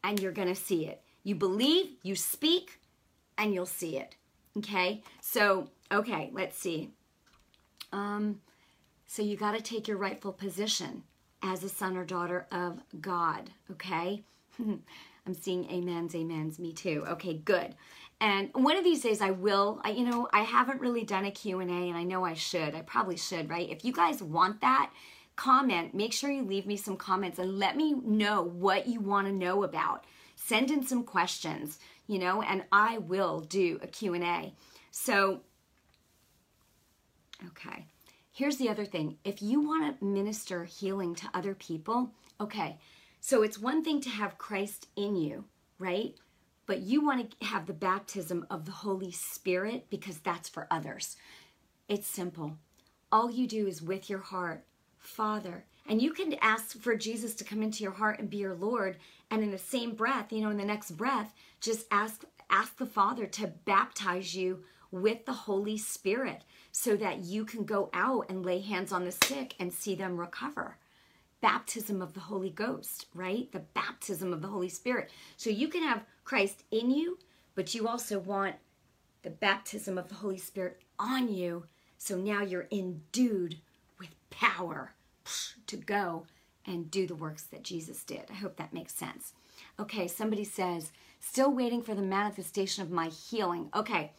and 0.04 0.20
you're 0.20 0.32
gonna 0.32 0.56
see 0.56 0.86
it. 0.86 1.02
You 1.24 1.36
believe, 1.36 1.92
you 2.04 2.15
speak, 2.15 2.80
and 3.38 3.54
you'll 3.54 3.65
see 3.65 3.98
it. 3.98 4.15
Okay? 4.58 5.02
So, 5.22 5.70
okay, 5.92 6.30
let's 6.34 6.58
see. 6.58 6.89
Um, 7.92 8.42
so 9.08 9.24
you 9.24 9.36
got 9.36 9.56
to 9.56 9.62
take 9.62 9.88
your 9.88 9.98
rightful 9.98 10.34
position 10.34 11.04
as 11.42 11.63
a 11.63 11.70
son 11.70 11.98
or 11.98 12.06
daughter 12.06 12.46
of 12.52 12.80
God, 13.02 13.50
okay? 13.72 14.24
I'm 14.60 15.34
seeing 15.34 15.68
amens, 15.70 16.13
amens, 16.13 16.60
me 16.60 16.74
too. 16.74 17.04
Okay, 17.08 17.34
good. 17.34 17.76
And 18.22 18.50
one 18.54 18.78
of 18.78 18.84
these 18.84 19.02
days 19.02 19.22
I 19.22 19.32
will, 19.32 19.80
I, 19.84 19.92
you 19.92 20.04
know, 20.04 20.28
I 20.34 20.42
haven't 20.42 20.82
really 20.82 21.06
done 21.06 21.26
a 21.26 21.32
Q&A 21.32 21.63
and 21.63 21.98
I 21.98 22.04
know 22.04 22.26
I 22.26 22.34
should. 22.34 22.76
I 22.76 22.82
probably 22.82 23.15
should, 23.15 23.50
right? 23.50 23.70
If 23.70 23.86
you 23.86 23.94
guys 23.94 24.22
want 24.22 24.62
that, 24.62 24.92
comment. 25.39 25.95
Make 25.95 26.12
sure 26.12 26.30
you 26.30 26.43
leave 26.43 26.67
me 26.67 26.75
some 26.75 26.97
comments 26.97 27.39
and 27.39 27.58
let 27.58 27.78
me 27.78 27.93
know 27.93 28.43
what 28.43 28.88
you 28.88 28.99
want 28.99 29.25
to 29.28 29.34
know 29.34 29.63
about. 29.63 30.04
Send 30.36 30.69
in 30.69 30.86
some 30.86 31.04
questions, 31.04 31.80
you 32.08 32.19
know, 32.19 32.41
and 32.41 32.65
I 32.73 32.97
will 32.97 33.39
do 33.39 33.80
a 33.82 33.88
Q&A. 33.88 34.54
So, 34.91 35.39
okay. 37.47 37.86
Here's 38.34 38.58
the 38.58 38.69
other 38.69 38.86
thing 38.86 39.17
if 39.23 39.41
you 39.41 39.62
want 39.62 39.99
to 39.99 40.06
minister 40.06 40.65
healing 40.65 41.15
to 41.15 41.30
other 41.34 41.56
people, 41.56 42.12
okay, 42.41 42.78
so 43.21 43.41
it's 43.41 43.58
one 43.58 43.82
thing 43.84 44.02
to 44.02 44.10
have 44.10 44.38
Christ 44.38 44.88
in 44.97 45.15
you, 45.15 45.45
right? 45.78 46.15
But 46.65 46.82
you 46.82 47.04
want 47.04 47.32
to 47.32 47.45
have 47.45 47.65
the 47.65 47.73
baptism 47.73 48.45
of 48.49 48.65
the 48.65 48.71
Holy 48.71 49.12
Spirit 49.12 49.86
because 49.89 50.19
that's 50.19 50.49
for 50.49 50.67
others. 50.69 51.15
It's 51.88 52.08
simple. 52.08 52.58
All 53.12 53.32
you 53.32 53.47
do 53.47 53.67
is 53.67 53.82
with 53.82 54.10
your 54.10 54.19
heart, 54.19 54.65
Father, 55.10 55.65
and 55.88 56.02
you 56.02 56.13
can 56.13 56.36
ask 56.41 56.80
for 56.80 56.95
Jesus 56.95 57.34
to 57.36 57.43
come 57.43 57.63
into 57.63 57.84
your 57.84 57.91
heart 57.91 58.19
and 58.19 58.30
be 58.30 58.38
your 58.38 58.56
Lord. 58.56 58.98
And 59.32 59.43
in 59.43 59.52
the 59.52 59.58
same 59.58 59.95
breath, 59.95 60.32
you 60.32 60.41
know, 60.41 60.52
in 60.52 60.58
the 60.58 60.63
next 60.63 60.91
breath, 60.91 61.34
just 61.60 61.88
ask 61.91 62.24
ask 62.50 62.78
the 62.78 62.86
Father 62.86 63.26
to 63.26 63.48
baptize 63.48 64.36
you 64.36 64.63
with 64.91 65.26
the 65.26 65.34
Holy 65.34 65.78
Spirit 65.78 66.43
so 66.72 66.95
that 66.95 67.19
you 67.19 67.45
can 67.45 67.63
go 67.63 67.89
out 67.93 68.26
and 68.30 68.45
lay 68.45 68.60
hands 68.60 68.91
on 68.91 69.04
the 69.04 69.12
sick 69.12 69.56
and 69.60 69.74
see 69.74 69.95
them 69.95 70.19
recover. 70.19 70.78
Baptism 71.41 72.02
of 72.02 72.13
the 72.13 72.19
Holy 72.22 72.50
Ghost, 72.50 73.06
right? 73.13 73.52
The 73.52 73.60
baptism 73.60 74.34
of 74.34 74.41
the 74.41 74.48
Holy 74.48 74.69
Spirit. 74.69 75.10
So 75.38 75.50
you 75.50 75.67
can 75.67 75.84
have 75.84 76.06
Christ 76.24 76.63
in 76.72 76.91
you, 76.91 77.17
but 77.56 77.74
you 77.76 77.88
also 77.88 78.19
want 78.19 78.56
the 79.22 79.30
baptism 79.30 79.98
of 79.98 80.10
the 80.10 80.15
Holy 80.15 80.38
Spirit 80.38 80.82
on 80.98 81.32
you. 81.32 81.65
So 81.98 82.15
now 82.15 82.41
you're 82.41 82.67
endued 82.72 83.58
with 84.00 84.10
power 84.30 84.93
to 85.68 85.78
go 85.78 86.26
and 86.65 86.92
do 86.92 87.08
the 87.08 87.15
works 87.15 87.44
that 87.44 87.63
Jesus 87.63 88.04
did. 88.04 88.24
I 88.30 88.36
hope 88.36 88.58
that 88.58 88.74
makes 88.74 88.94
sense. 88.94 89.34
Okay, 89.80 90.08
somebody 90.08 90.44
says, 90.44 90.92
still 91.20 91.52
waiting 91.52 91.82
for 91.82 91.96
the 91.96 92.02
manifestation 92.02 92.84
of 92.84 92.92
my 92.92 93.08
healing. 93.08 93.70
Okay, 93.76 94.12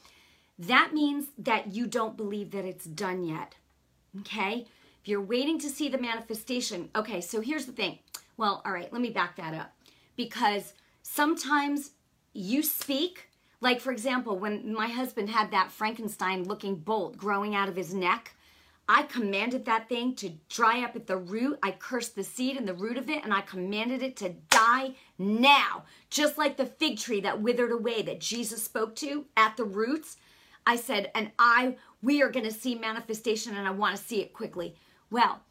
that 0.58 0.92
means 0.92 1.28
that 1.38 1.72
you 1.74 1.86
don't 1.86 2.16
believe 2.16 2.50
that 2.50 2.64
it's 2.64 2.84
done 2.84 3.24
yet. 3.24 3.54
Okay? 4.20 4.66
If 5.00 5.08
you're 5.08 5.22
waiting 5.22 5.58
to 5.60 5.68
see 5.68 5.88
the 5.88 5.98
manifestation, 5.98 6.90
okay, 6.94 7.20
so 7.20 7.40
here's 7.40 7.64
the 7.64 7.72
thing. 7.72 7.98
Well, 8.36 8.62
all 8.66 8.72
right, 8.72 8.92
let 8.92 9.00
me 9.00 9.10
back 9.10 9.36
that 9.36 9.54
up. 9.54 9.72
Because 10.16 10.74
sometimes 11.02 11.92
you 12.34 12.62
speak, 12.62 13.28
like 13.62 13.80
for 13.80 13.92
example, 13.92 14.38
when 14.38 14.74
my 14.74 14.88
husband 14.88 15.30
had 15.30 15.50
that 15.52 15.72
Frankenstein 15.72 16.44
looking 16.44 16.74
bolt 16.74 17.16
growing 17.16 17.54
out 17.54 17.68
of 17.68 17.76
his 17.76 17.94
neck, 17.94 18.34
I 18.92 19.04
commanded 19.04 19.66
that 19.66 19.88
thing 19.88 20.16
to 20.16 20.32
dry 20.48 20.82
up 20.82 20.96
at 20.96 21.06
the 21.06 21.16
root. 21.16 21.60
I 21.62 21.70
cursed 21.70 22.16
the 22.16 22.24
seed 22.24 22.56
and 22.56 22.66
the 22.66 22.74
root 22.74 22.98
of 22.98 23.08
it, 23.08 23.22
and 23.22 23.32
I 23.32 23.40
commanded 23.40 24.02
it 24.02 24.16
to 24.16 24.34
die 24.50 24.96
now. 25.16 25.84
Just 26.10 26.36
like 26.36 26.56
the 26.56 26.66
fig 26.66 26.98
tree 26.98 27.20
that 27.20 27.40
withered 27.40 27.70
away 27.70 28.02
that 28.02 28.20
Jesus 28.20 28.64
spoke 28.64 28.96
to 28.96 29.26
at 29.36 29.56
the 29.56 29.62
roots. 29.62 30.16
I 30.66 30.74
said, 30.74 31.12
and 31.14 31.30
I, 31.38 31.76
we 32.02 32.20
are 32.20 32.30
going 32.30 32.46
to 32.46 32.52
see 32.52 32.74
manifestation 32.74 33.56
and 33.56 33.68
I 33.68 33.70
want 33.70 33.96
to 33.96 34.02
see 34.02 34.22
it 34.22 34.32
quickly. 34.32 34.74
Well, 35.08 35.42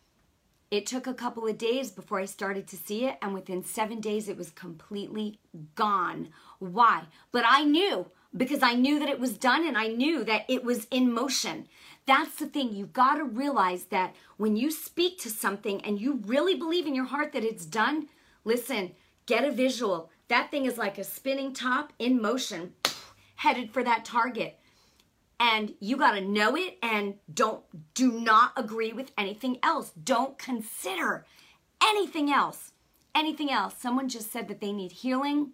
it 0.70 0.86
took 0.86 1.08
a 1.08 1.14
couple 1.14 1.48
of 1.48 1.58
days 1.58 1.92
before 1.92 2.20
I 2.20 2.26
started 2.26 2.68
to 2.68 2.76
see 2.76 3.06
it, 3.06 3.18
and 3.22 3.34
within 3.34 3.64
seven 3.64 4.02
days, 4.02 4.28
it 4.28 4.36
was 4.36 4.50
completely 4.50 5.40
gone. 5.76 6.28
Why? 6.60 7.04
But 7.32 7.46
I 7.48 7.64
knew 7.64 8.12
because 8.36 8.62
I 8.62 8.74
knew 8.74 9.00
that 9.00 9.10
it 9.10 9.20
was 9.20 9.38
done 9.38 9.66
and 9.66 9.78
I 9.78 9.88
knew 9.88 10.24
that 10.24 10.46
it 10.48 10.64
was 10.64 10.86
in 10.92 11.12
motion. 11.12 11.68
That's 12.10 12.38
the 12.38 12.48
thing. 12.48 12.74
You've 12.74 12.92
got 12.92 13.18
to 13.18 13.24
realize 13.24 13.84
that 13.92 14.16
when 14.38 14.56
you 14.56 14.72
speak 14.72 15.20
to 15.20 15.30
something 15.30 15.80
and 15.82 16.02
you 16.02 16.24
really 16.26 16.56
believe 16.56 16.88
in 16.88 16.96
your 16.96 17.06
heart 17.06 17.34
that 17.34 17.44
it's 17.44 17.68
done, 17.68 18.10
listen, 18.44 18.94
get 19.28 19.46
a 19.46 19.52
visual. 19.52 20.10
That 20.28 20.50
thing 20.50 20.66
is 20.66 20.76
like 20.76 20.98
a 20.98 21.04
spinning 21.04 21.54
top 21.54 21.94
in 22.00 22.20
motion, 22.20 22.74
headed 23.36 23.70
for 23.70 23.84
that 23.84 24.06
target. 24.06 24.58
And 25.40 25.76
you 25.80 25.98
got 25.98 26.14
to 26.14 26.22
know 26.22 26.56
it 26.56 26.80
and 26.82 27.14
don't 27.32 27.62
do 27.94 28.12
not 28.12 28.54
agree 28.58 28.92
with 28.92 29.12
anything 29.16 29.60
else. 29.62 29.92
Don't 29.92 30.36
consider 30.40 31.28
anything 31.80 32.32
else. 32.32 32.72
Anything 33.14 33.52
else. 33.52 33.76
Someone 33.78 34.10
just 34.10 34.32
said 34.32 34.48
that 34.48 34.62
they 34.62 34.72
need 34.72 34.94
healing 34.94 35.52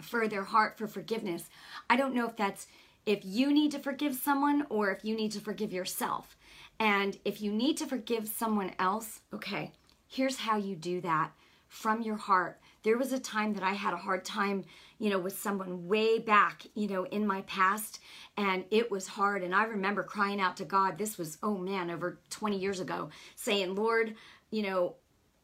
for 0.00 0.28
their 0.28 0.44
heart 0.44 0.78
for 0.78 0.86
forgiveness. 0.86 1.50
I 1.90 1.96
don't 1.96 2.14
know 2.14 2.28
if 2.28 2.36
that's 2.36 2.68
if 3.06 3.24
you 3.24 3.52
need 3.52 3.70
to 3.72 3.78
forgive 3.78 4.14
someone 4.14 4.66
or 4.68 4.90
if 4.90 5.04
you 5.04 5.16
need 5.16 5.32
to 5.32 5.40
forgive 5.40 5.72
yourself 5.72 6.36
and 6.78 7.18
if 7.24 7.40
you 7.40 7.52
need 7.52 7.76
to 7.76 7.86
forgive 7.86 8.28
someone 8.28 8.72
else 8.78 9.20
okay 9.32 9.72
here's 10.06 10.38
how 10.38 10.56
you 10.56 10.74
do 10.74 11.00
that 11.00 11.30
from 11.68 12.02
your 12.02 12.16
heart 12.16 12.60
there 12.84 12.98
was 12.98 13.12
a 13.12 13.18
time 13.18 13.54
that 13.54 13.62
I 13.62 13.72
had 13.72 13.94
a 13.94 13.98
hard 13.98 14.24
time, 14.24 14.64
you 14.98 15.10
know, 15.10 15.18
with 15.18 15.38
someone 15.38 15.88
way 15.88 16.18
back, 16.18 16.66
you 16.74 16.86
know, 16.86 17.04
in 17.04 17.26
my 17.26 17.40
past, 17.42 17.98
and 18.36 18.64
it 18.70 18.90
was 18.90 19.08
hard. 19.08 19.42
And 19.42 19.54
I 19.54 19.64
remember 19.64 20.02
crying 20.02 20.40
out 20.40 20.58
to 20.58 20.64
God, 20.64 20.98
this 20.98 21.18
was, 21.18 21.38
oh 21.42 21.56
man, 21.56 21.90
over 21.90 22.20
20 22.28 22.58
years 22.58 22.80
ago, 22.80 23.08
saying, 23.36 23.74
Lord, 23.74 24.14
you 24.50 24.62
know, 24.62 24.96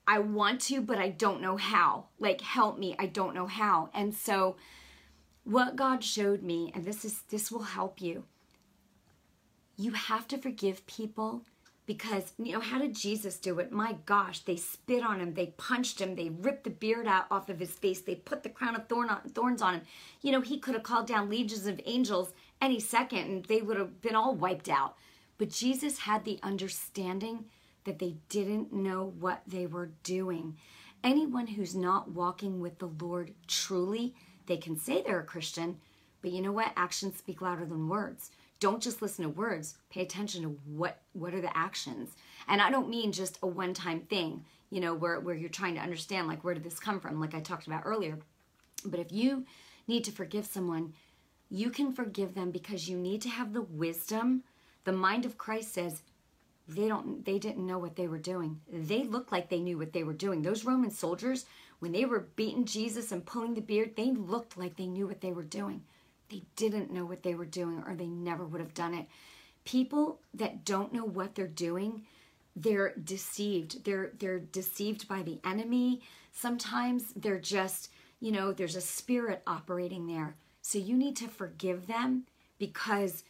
I 0.07 0.18
want 0.18 0.61
to, 0.62 0.83
but 0.83 0.99
I 0.99 1.09
don't 1.09 1.40
know 1.40 1.57
how. 1.57 2.07
Like, 2.18 2.42
help 2.42 2.79
me, 2.79 2.94
I 2.99 3.07
don't 3.07 3.35
know 3.35 3.46
how. 3.46 3.88
And 3.94 4.14
so, 4.14 4.57
what 5.51 5.75
God 5.75 6.05
showed 6.05 6.45
me, 6.45 6.71
and 6.75 6.85
this 6.85 7.05
is 7.05 7.23
this 7.29 7.51
will 7.51 7.63
help 7.63 8.01
you. 8.01 8.25
You 9.77 9.93
have 9.93 10.29
to 10.29 10.39
forgive 10.39 10.87
people 10.87 11.43
because 11.87 12.35
you 12.39 12.53
know 12.53 12.61
how 12.61 12.79
did 12.79 12.95
jesus 12.95 13.37
do 13.37 13.59
it? 13.59 13.73
My 13.73 13.97
gosh 14.07 14.41
they 14.41 14.55
spit 14.55 15.03
on 15.03 15.19
him 15.19 15.35
they 15.35 15.47
punched 15.57 16.01
him 16.01 16.15
they 16.15 16.29
ripped 16.29 16.63
the 16.65 16.71
beard 16.71 17.09
out 17.09 17.25
off 17.33 17.49
of 17.49 17.59
his 17.59 17.73
face 17.73 18.01
they 18.01 18.15
put 18.15 18.45
the 18.45 18.49
crown 18.49 18.77
of 18.77 18.87
thorn 18.87 19.09
on, 19.09 19.23
thorns 19.31 19.61
on 19.61 19.75
him. 19.75 19.83
You 20.23 20.31
know 20.31 20.41
he 20.41 20.59
could 20.61 20.75
have 20.75 20.85
called 20.85 21.09
down 21.09 21.29
legions 21.29 21.67
of 21.67 21.81
angels 21.85 22.33
any 22.61 22.79
second 22.79 23.19
and 23.19 23.45
they 23.47 23.61
would 23.61 23.77
have 23.77 24.01
been 24.01 24.15
all 24.15 24.37
wiped 24.37 24.69
out. 24.69 24.95
But 25.37 25.51
jesus 25.51 25.99
had 25.99 26.25
the 26.25 26.39
understanding 26.45 27.47
that 27.85 27.99
they 27.99 28.15
didn't 28.29 28.73
know 28.73 29.13
what 29.19 29.43
they 29.49 29.67
were 29.67 29.91
doing. 30.05 30.59
Anyone 31.03 31.49
who's 31.49 31.75
not 31.75 32.13
walking 32.13 32.61
with 32.61 32.79
the 32.79 32.91
lord 33.01 33.33
truly 33.49 34.15
they 34.46 34.57
can 34.57 34.76
say 34.76 35.03
they're 35.03 35.20
a 35.20 35.24
christian 35.24 35.76
but 36.22 36.33
you 36.33 36.42
know 36.42 36.53
what? 36.53 36.72
Actions 36.76 37.16
speak 37.16 37.40
louder 37.40 37.64
than 37.64 37.88
words. 37.88 38.31
Don't 38.59 38.83
just 38.83 39.00
listen 39.00 39.24
to 39.24 39.31
words. 39.31 39.76
Pay 39.90 40.03
attention 40.03 40.42
to 40.42 40.48
what 40.66 41.00
what 41.12 41.35
are 41.35 41.40
the 41.40 41.57
actions. 41.57 42.11
And 42.46 42.61
i 42.61 42.70
don't 42.70 42.90
mean 42.90 43.12
just 43.12 43.38
a 43.42 43.46
one 43.46 43.74
time 43.74 44.00
thing 44.00 44.44
you 44.70 44.81
know 44.81 44.94
where, 44.94 45.18
where 45.18 45.35
you're 45.35 45.48
trying 45.48 45.74
to 45.74 45.81
understand 45.81 46.29
like 46.29 46.44
where 46.44 46.55
did 46.55 46.62
this 46.62 46.79
come 46.79 47.00
from 47.00 47.20
like 47.20 47.35
i 47.35 47.40
talked 47.40 47.66
about 47.66 47.83
earlier. 47.85 48.18
But 48.85 49.00
if 49.00 49.12
you 49.12 49.44
need 49.87 50.05
to 50.05 50.12
forgive 50.12 50.46
someone 50.46 50.92
you 51.53 51.70
can 51.70 51.92
forgive 51.92 52.35
them 52.35 52.53
because 52.53 52.88
you 52.88 52.96
need 52.96 53.20
to 53.22 53.29
have 53.29 53.53
the 53.53 53.62
wisdom. 53.62 54.44
The 54.85 54.92
mind 54.92 55.24
of 55.24 55.38
christ 55.38 55.74
says 55.74 56.03
they 56.75 56.89
don't 56.89 57.25
they 57.25 57.39
didn't 57.39 57.67
know 57.67 57.79
what 57.79 57.97
they 57.97 58.09
were 58.09 58.19
doing. 58.19 58.61
They 58.73 59.05
looked 59.05 59.33
like 59.33 59.49
they 59.49 59.61
knew 59.61 59.79
what 59.79 59.93
they 59.93 60.05
were 60.05 60.13
doing. 60.13 60.43
Those 60.43 60.65
Roman 60.65 60.91
soldiers, 60.91 61.47
when 61.81 61.93
they 61.93 62.05
were 62.05 62.29
beating 62.37 62.65
Jesus 62.65 63.13
and 63.13 63.25
pulling 63.25 63.55
the 63.55 63.61
beard, 63.61 63.97
they 63.97 64.11
looked 64.11 64.57
like 64.57 64.77
they 64.77 64.87
knew 64.87 65.07
what 65.07 65.21
they 65.21 65.33
were 65.33 65.43
doing. 65.43 65.83
They 66.31 66.43
didn't 66.57 66.93
know 66.93 67.05
what 67.05 67.23
they 67.23 67.35
were 67.35 67.45
doing 67.45 67.83
or 67.87 67.95
they 67.95 68.07
never 68.07 68.45
would 68.45 68.61
have 68.61 68.75
done 68.75 68.95
it. 68.95 69.07
People 69.65 70.21
that 70.35 70.65
don't 70.65 70.93
know 70.93 71.05
what 71.05 71.35
they're 71.35 71.47
doing, 71.47 72.03
they're 72.57 72.95
deceived. 72.97 73.85
They're 73.85 74.13
they're 74.19 74.39
deceived 74.39 75.09
by 75.09 75.23
the 75.23 75.41
enemy. 75.45 76.03
Sometimes 76.33 77.13
they're 77.17 77.41
just, 77.41 77.91
you 78.21 78.33
know, 78.33 78.53
there's 78.53 78.77
a 78.77 78.81
spirit 78.81 79.43
operating 79.47 80.07
there. 80.07 80.37
So 80.63 80.79
you 80.79 80.97
need 80.97 81.17
to 81.17 81.29
forgive 81.29 81.87
them 81.87 82.25
because 82.59 83.25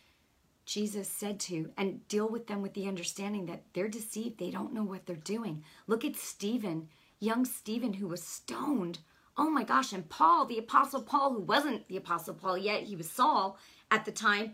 Jesus 0.71 1.09
said 1.09 1.41
to, 1.41 1.73
and 1.77 2.07
deal 2.07 2.29
with 2.29 2.47
them 2.47 2.63
with 2.63 2.75
the 2.75 2.87
understanding 2.87 3.47
that 3.47 3.65
they're 3.73 3.89
deceived. 3.89 4.39
They 4.39 4.53
don't 4.53 4.73
know 4.73 4.85
what 4.85 5.05
they're 5.05 5.17
doing. 5.17 5.65
Look 5.89 6.05
at 6.05 6.15
Stephen, 6.15 6.89
young 7.19 7.45
Stephen, 7.45 7.95
who 7.95 8.07
was 8.07 8.23
stoned. 8.23 9.01
Oh 9.37 9.51
my 9.51 9.65
gosh. 9.65 9.93
And 9.93 10.09
Paul, 10.09 10.47
the 10.47 10.59
Apostle 10.59 11.03
Paul, 11.03 11.33
who 11.33 11.41
wasn't 11.41 11.89
the 11.89 11.97
Apostle 11.97 12.35
Paul 12.35 12.57
yet, 12.57 12.85
he 12.85 12.95
was 12.95 13.11
Saul 13.11 13.59
at 13.91 14.05
the 14.05 14.13
time, 14.13 14.53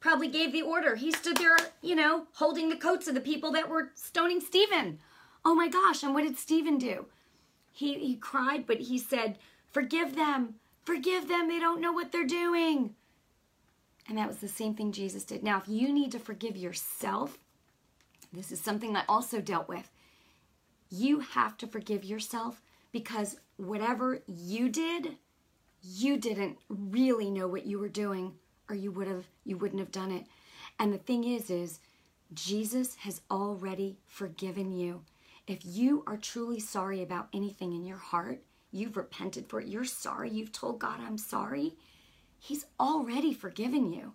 probably 0.00 0.28
gave 0.28 0.50
the 0.50 0.62
order. 0.62 0.96
He 0.96 1.12
stood 1.12 1.36
there, 1.36 1.58
you 1.82 1.94
know, 1.94 2.24
holding 2.32 2.70
the 2.70 2.76
coats 2.76 3.06
of 3.06 3.14
the 3.14 3.20
people 3.20 3.52
that 3.52 3.68
were 3.68 3.90
stoning 3.96 4.40
Stephen. 4.40 4.98
Oh 5.44 5.54
my 5.54 5.68
gosh. 5.68 6.02
And 6.02 6.14
what 6.14 6.24
did 6.24 6.38
Stephen 6.38 6.78
do? 6.78 7.04
He, 7.70 7.98
he 7.98 8.16
cried, 8.16 8.66
but 8.66 8.80
he 8.80 8.96
said, 8.96 9.36
Forgive 9.72 10.16
them. 10.16 10.54
Forgive 10.86 11.28
them. 11.28 11.48
They 11.48 11.58
don't 11.58 11.82
know 11.82 11.92
what 11.92 12.12
they're 12.12 12.24
doing. 12.24 12.94
And 14.08 14.16
that 14.16 14.28
was 14.28 14.38
the 14.38 14.48
same 14.48 14.74
thing 14.74 14.90
Jesus 14.90 15.24
did. 15.24 15.42
Now, 15.42 15.58
if 15.58 15.68
you 15.68 15.92
need 15.92 16.12
to 16.12 16.18
forgive 16.18 16.56
yourself, 16.56 17.38
this 18.32 18.50
is 18.50 18.60
something 18.60 18.96
I 18.96 19.04
also 19.08 19.40
dealt 19.40 19.68
with. 19.68 19.90
You 20.90 21.20
have 21.20 21.58
to 21.58 21.66
forgive 21.66 22.04
yourself 22.04 22.62
because 22.90 23.36
whatever 23.58 24.22
you 24.26 24.70
did, 24.70 25.16
you 25.82 26.16
didn't 26.16 26.58
really 26.68 27.30
know 27.30 27.46
what 27.46 27.66
you 27.66 27.78
were 27.78 27.88
doing 27.88 28.32
or 28.68 28.74
you 28.74 28.90
would 28.92 29.08
have 29.08 29.26
you 29.44 29.56
wouldn't 29.56 29.80
have 29.80 29.92
done 29.92 30.10
it. 30.10 30.26
And 30.78 30.92
the 30.92 30.98
thing 30.98 31.24
is 31.24 31.50
is 31.50 31.80
Jesus 32.32 32.96
has 32.96 33.20
already 33.30 33.98
forgiven 34.06 34.72
you. 34.72 35.02
If 35.46 35.60
you 35.64 36.04
are 36.06 36.16
truly 36.16 36.60
sorry 36.60 37.02
about 37.02 37.28
anything 37.32 37.72
in 37.72 37.84
your 37.84 37.96
heart, 37.96 38.42
you've 38.70 38.96
repented 38.96 39.48
for 39.48 39.60
it, 39.60 39.68
you're 39.68 39.84
sorry, 39.84 40.30
you've 40.30 40.52
told 40.52 40.78
God 40.78 41.00
I'm 41.00 41.16
sorry, 41.16 41.74
He's 42.38 42.66
already 42.78 43.32
forgiven 43.34 43.92
you. 43.92 44.14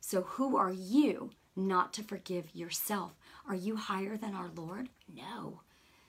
So 0.00 0.22
who 0.22 0.56
are 0.56 0.72
you 0.72 1.30
not 1.56 1.92
to 1.94 2.02
forgive 2.02 2.54
yourself? 2.54 3.12
Are 3.48 3.54
you 3.54 3.76
higher 3.76 4.16
than 4.16 4.34
our 4.34 4.50
Lord? 4.54 4.88
No. 5.14 5.60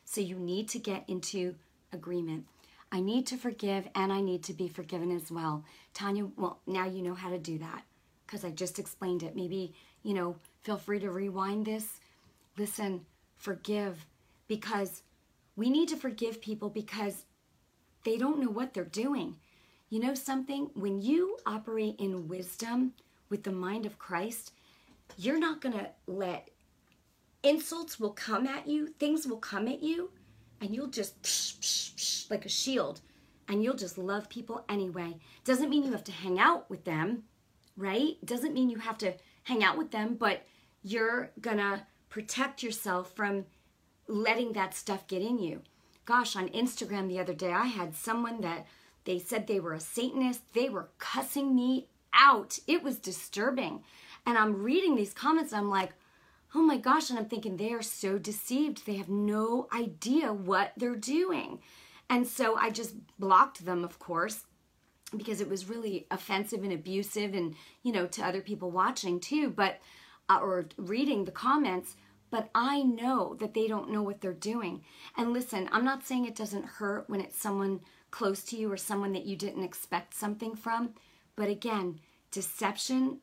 So 0.06 0.22
you 0.22 0.38
need 0.38 0.70
to 0.70 0.80
get 0.80 1.04
into 1.08 1.56
agreement. 1.91 2.46
I 2.91 3.02
need 3.02 3.28
to 3.28 3.38
forgive 3.38 3.88
and 3.96 4.13
I 4.13 4.22
need 4.22 4.43
to 4.43 4.54
be 4.54 4.67
forgiven 4.67 5.12
as 5.12 5.32
well. 5.32 5.65
Tanya, 5.93 6.28
well, 6.38 6.60
now 6.65 6.86
you 6.86 7.02
know 7.02 7.15
how 7.15 7.30
to 7.30 7.38
do 7.38 7.58
that 7.58 7.84
because 8.26 8.46
I 8.46 8.52
just 8.52 8.80
explained 8.80 9.24
it. 9.24 9.36
Maybe, 9.36 9.74
you 10.04 10.13
know, 10.13 10.36
feel 10.63 10.78
free 10.78 11.00
to 11.00 11.12
rewind 11.12 11.65
this. 11.65 12.00
Listen, 12.58 13.06
forgive 13.36 14.06
because 14.48 15.04
we 15.56 15.70
need 15.70 15.89
to 15.89 15.98
forgive 15.98 16.41
people 16.41 16.70
because 16.70 17.26
they 18.04 18.17
don't 18.17 18.39
know 18.39 18.50
what 18.50 18.74
they're 18.74 18.86
doing. 18.86 19.36
You 19.89 20.00
know 20.00 20.13
something? 20.13 20.69
When 20.73 21.02
you 21.02 21.38
operate 21.45 21.95
in 22.00 22.28
wisdom 22.28 22.93
with 23.30 23.43
the 23.43 23.52
mind 23.52 23.86
of 23.86 24.00
Christ, 24.00 24.54
you're 25.17 25.39
not 25.39 25.62
going 25.62 25.78
to 25.78 25.89
let 26.08 26.50
insults 27.43 28.00
will 28.00 28.12
come 28.12 28.45
at 28.45 28.67
you, 28.67 28.88
things 29.00 29.26
will 29.26 29.38
come 29.38 29.67
at 29.67 29.82
you, 29.82 30.12
and 30.60 30.76
you'll 30.76 30.88
just 30.88 31.21
psh, 31.21 31.58
psh, 31.60 31.93
psh, 31.95 32.32
like 32.32 32.45
a 32.45 32.50
shield 32.50 33.02
and 33.47 33.63
you'll 33.63 33.76
just 33.76 33.97
love 33.97 34.30
people 34.30 34.65
anyway. 34.69 35.15
Doesn't 35.43 35.69
mean 35.69 35.84
you 35.84 35.91
have 35.91 36.04
to 36.06 36.12
hang 36.12 36.39
out 36.39 36.69
with 36.69 36.84
them, 36.84 37.23
right? 37.76 38.17
Doesn't 38.26 38.54
mean 38.54 38.69
you 38.69 38.78
have 38.78 38.97
to 39.00 39.13
hang 39.43 39.63
out 39.63 39.78
with 39.78 39.91
them, 39.91 40.15
but 40.15 40.45
you're 40.84 41.32
gonna 41.39 41.88
protect 42.10 42.62
yourself 42.62 43.13
from 43.15 43.45
letting 44.08 44.54
that 44.54 44.73
stuff 44.73 45.08
get 45.08 45.21
in 45.21 45.39
you. 45.39 45.62
Gosh, 46.06 46.36
on 46.36 46.50
Instagram 46.50 47.08
the 47.08 47.19
other 47.19 47.34
day, 47.34 47.52
I 47.52 47.65
had 47.65 47.95
someone 47.95 48.41
that 48.41 48.65
they 49.08 49.20
said 49.20 49.48
they 49.48 49.62
were 49.62 49.74
a 49.74 49.80
Satanist. 49.80 50.54
They 50.54 50.67
were 50.67 50.89
cussing 51.00 51.56
me 51.56 51.88
out. 52.13 52.60
It 52.67 52.84
was 52.84 52.98
disturbing. 52.98 53.84
And 54.26 54.38
I'm 54.38 54.62
reading 54.62 54.96
these 54.96 55.13
comments 55.13 55.54
and 55.54 55.62
I'm 55.62 55.70
like, 55.70 55.93
oh 56.54 56.62
my 56.62 56.78
gosh. 56.78 57.10
And 57.10 57.17
I'm 57.17 57.30
thinking 57.30 57.56
they 57.56 57.72
are 57.72 57.82
so 57.82 58.17
deceived. 58.17 58.86
They 58.86 58.98
have 58.98 59.08
no 59.08 59.70
idea 59.74 60.34
what 60.34 60.74
they're 60.76 60.98
doing. 60.98 61.62
And 62.10 62.28
so 62.28 62.58
I 62.58 62.70
just 62.70 62.96
blocked 63.17 63.65
them, 63.65 63.86
of 63.86 63.98
course, 63.98 64.43
because 65.15 65.39
it 65.39 65.50
was 65.50 65.70
really 65.70 66.06
offensive 66.12 66.65
and 66.65 66.74
abusive 66.74 67.34
and, 67.34 67.56
you 67.84 67.93
know, 67.93 68.08
to 68.08 68.26
other 68.26 68.41
people 68.41 68.72
watching 68.72 69.22
too, 69.22 69.50
but, 69.50 69.80
uh, 70.28 70.39
or 70.41 70.65
reading 70.76 71.24
the 71.24 71.32
comments. 71.32 71.96
But 72.30 72.50
I 72.54 72.84
know 72.84 73.36
that 73.36 73.54
they 73.54 73.70
don't 73.70 73.89
know 73.89 74.04
what 74.04 74.20
they're 74.20 74.34
doing. 74.34 74.84
And 75.15 75.32
listen, 75.32 75.70
I'm 75.72 75.86
not 75.86 76.06
saying 76.06 76.26
it 76.26 76.36
doesn't 76.36 76.65
hurt 76.65 77.10
when 77.10 77.22
it's 77.22 77.39
someone 77.39 77.80
close 78.12 78.43
to 78.46 78.58
you 78.58 78.72
or 78.72 78.78
someone 78.78 79.13
that 79.13 79.26
you 79.26 79.36
didn't 79.36 79.63
expect 79.63 80.13
something 80.13 80.56
from. 80.56 80.93
But 81.36 81.50
again, 81.50 82.00
deception 82.32 83.20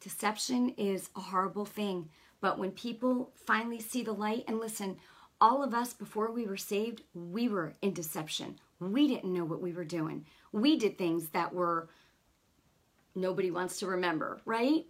deception 0.00 0.70
is 0.76 1.10
a 1.16 1.20
horrible 1.20 1.64
thing. 1.64 2.08
But 2.40 2.58
when 2.58 2.70
people 2.70 3.32
finally 3.34 3.80
see 3.80 4.02
the 4.02 4.12
light 4.12 4.44
and 4.46 4.60
listen, 4.60 4.96
all 5.40 5.62
of 5.62 5.74
us 5.74 5.92
before 5.92 6.30
we 6.30 6.46
were 6.46 6.56
saved, 6.56 7.02
we 7.14 7.48
were 7.48 7.74
in 7.82 7.92
deception. 7.92 8.58
We 8.80 9.08
didn't 9.08 9.34
know 9.34 9.44
what 9.44 9.60
we 9.60 9.72
were 9.72 9.84
doing. 9.84 10.24
We 10.52 10.78
did 10.78 10.96
things 10.96 11.30
that 11.30 11.52
were 11.52 11.88
nobody 13.14 13.50
wants 13.50 13.78
to 13.80 13.86
remember, 13.86 14.40
right? 14.44 14.86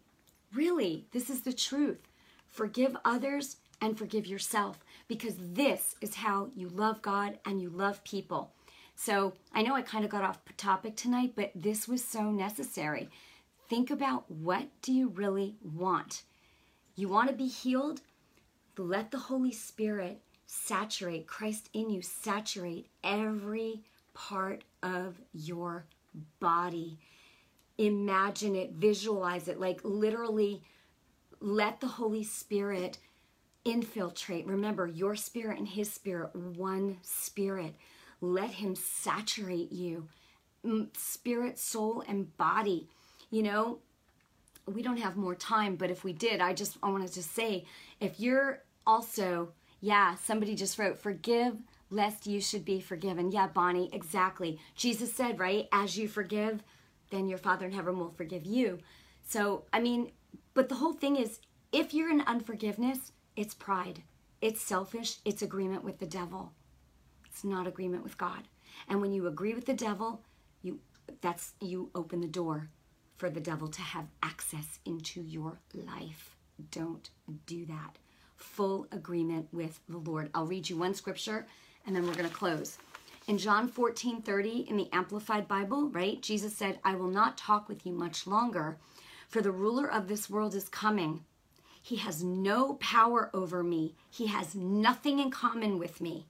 Really, 0.54 1.06
this 1.12 1.30
is 1.30 1.40
the 1.40 1.52
truth. 1.52 2.06
Forgive 2.46 2.96
others 3.04 3.56
and 3.80 3.96
forgive 3.96 4.26
yourself 4.26 4.84
because 5.06 5.34
this 5.38 5.94
is 6.00 6.14
how 6.16 6.48
you 6.54 6.68
love 6.68 7.00
God 7.02 7.38
and 7.46 7.62
you 7.62 7.70
love 7.70 8.04
people. 8.04 8.52
So 9.00 9.34
I 9.54 9.62
know 9.62 9.76
I 9.76 9.82
kind 9.82 10.04
of 10.04 10.10
got 10.10 10.24
off 10.24 10.40
topic 10.56 10.96
tonight, 10.96 11.34
but 11.36 11.52
this 11.54 11.86
was 11.86 12.04
so 12.04 12.32
necessary. 12.32 13.08
Think 13.68 13.92
about 13.92 14.28
what 14.28 14.66
do 14.82 14.92
you 14.92 15.08
really 15.10 15.54
want? 15.62 16.24
You 16.96 17.08
want 17.08 17.28
to 17.30 17.34
be 17.34 17.46
healed? 17.46 18.00
Let 18.76 19.12
the 19.12 19.18
Holy 19.18 19.52
Spirit 19.52 20.20
saturate, 20.46 21.28
Christ 21.28 21.70
in 21.72 21.90
you, 21.90 22.02
saturate 22.02 22.88
every 23.04 23.82
part 24.14 24.64
of 24.82 25.20
your 25.32 25.86
body. 26.40 26.98
Imagine 27.78 28.56
it, 28.56 28.72
visualize 28.72 29.46
it, 29.46 29.60
like 29.60 29.78
literally 29.84 30.60
let 31.40 31.78
the 31.78 31.86
Holy 31.86 32.24
Spirit 32.24 32.98
infiltrate. 33.64 34.44
Remember, 34.46 34.88
your 34.88 35.14
spirit 35.14 35.58
and 35.58 35.68
his 35.68 35.92
spirit, 35.92 36.34
one 36.34 36.96
spirit. 37.02 37.76
Let 38.20 38.50
Him 38.50 38.74
saturate 38.74 39.72
you, 39.72 40.08
spirit, 40.94 41.58
soul, 41.58 42.02
and 42.06 42.36
body. 42.36 42.88
You 43.30 43.42
know, 43.42 43.78
we 44.66 44.82
don't 44.82 44.98
have 44.98 45.16
more 45.16 45.34
time, 45.34 45.76
but 45.76 45.90
if 45.90 46.04
we 46.04 46.12
did, 46.12 46.40
I 46.40 46.52
just 46.52 46.78
I 46.82 46.90
wanted 46.90 47.12
to 47.12 47.22
say 47.22 47.64
if 48.00 48.20
you're 48.20 48.62
also, 48.86 49.52
yeah, 49.80 50.14
somebody 50.16 50.54
just 50.54 50.78
wrote, 50.78 50.98
forgive 50.98 51.56
lest 51.90 52.26
you 52.26 52.40
should 52.40 52.64
be 52.64 52.80
forgiven. 52.80 53.30
Yeah, 53.30 53.46
Bonnie, 53.46 53.90
exactly. 53.92 54.58
Jesus 54.74 55.12
said, 55.14 55.38
right, 55.38 55.68
as 55.72 55.96
you 55.96 56.08
forgive, 56.08 56.62
then 57.10 57.28
your 57.28 57.38
Father 57.38 57.66
in 57.66 57.72
heaven 57.72 57.98
will 57.98 58.10
forgive 58.10 58.44
you. 58.44 58.78
So, 59.26 59.64
I 59.72 59.80
mean, 59.80 60.12
but 60.54 60.68
the 60.68 60.74
whole 60.74 60.92
thing 60.92 61.16
is 61.16 61.40
if 61.72 61.94
you're 61.94 62.10
in 62.10 62.22
unforgiveness, 62.22 63.12
it's 63.36 63.54
pride, 63.54 64.02
it's 64.40 64.60
selfish, 64.60 65.18
it's 65.24 65.42
agreement 65.42 65.84
with 65.84 65.98
the 65.98 66.06
devil. 66.06 66.52
It's 67.38 67.44
not 67.44 67.68
agreement 67.68 68.02
with 68.02 68.18
God. 68.18 68.48
And 68.88 69.00
when 69.00 69.12
you 69.12 69.28
agree 69.28 69.54
with 69.54 69.64
the 69.64 69.72
devil, 69.72 70.22
you 70.60 70.80
that's 71.20 71.52
you 71.60 71.88
open 71.94 72.20
the 72.20 72.26
door 72.26 72.68
for 73.16 73.30
the 73.30 73.38
devil 73.38 73.68
to 73.68 73.80
have 73.80 74.08
access 74.24 74.80
into 74.84 75.20
your 75.22 75.60
life. 75.72 76.34
Don't 76.72 77.08
do 77.46 77.64
that. 77.66 77.98
Full 78.34 78.88
agreement 78.90 79.46
with 79.52 79.78
the 79.88 79.98
Lord. 79.98 80.30
I'll 80.34 80.48
read 80.48 80.68
you 80.68 80.76
one 80.78 80.94
scripture 80.94 81.46
and 81.86 81.94
then 81.94 82.08
we're 82.08 82.14
going 82.14 82.28
to 82.28 82.34
close. 82.34 82.76
In 83.28 83.38
John 83.38 83.68
14 83.68 84.20
30, 84.20 84.66
in 84.68 84.76
the 84.76 84.92
Amplified 84.92 85.46
Bible, 85.46 85.90
right, 85.90 86.20
Jesus 86.20 86.56
said, 86.56 86.80
I 86.82 86.96
will 86.96 87.06
not 87.06 87.38
talk 87.38 87.68
with 87.68 87.86
you 87.86 87.92
much 87.92 88.26
longer, 88.26 88.78
for 89.28 89.42
the 89.42 89.52
ruler 89.52 89.88
of 89.88 90.08
this 90.08 90.28
world 90.28 90.56
is 90.56 90.68
coming. 90.68 91.22
He 91.80 91.98
has 91.98 92.24
no 92.24 92.74
power 92.80 93.30
over 93.32 93.62
me, 93.62 93.94
he 94.10 94.26
has 94.26 94.56
nothing 94.56 95.20
in 95.20 95.30
common 95.30 95.78
with 95.78 96.00
me 96.00 96.26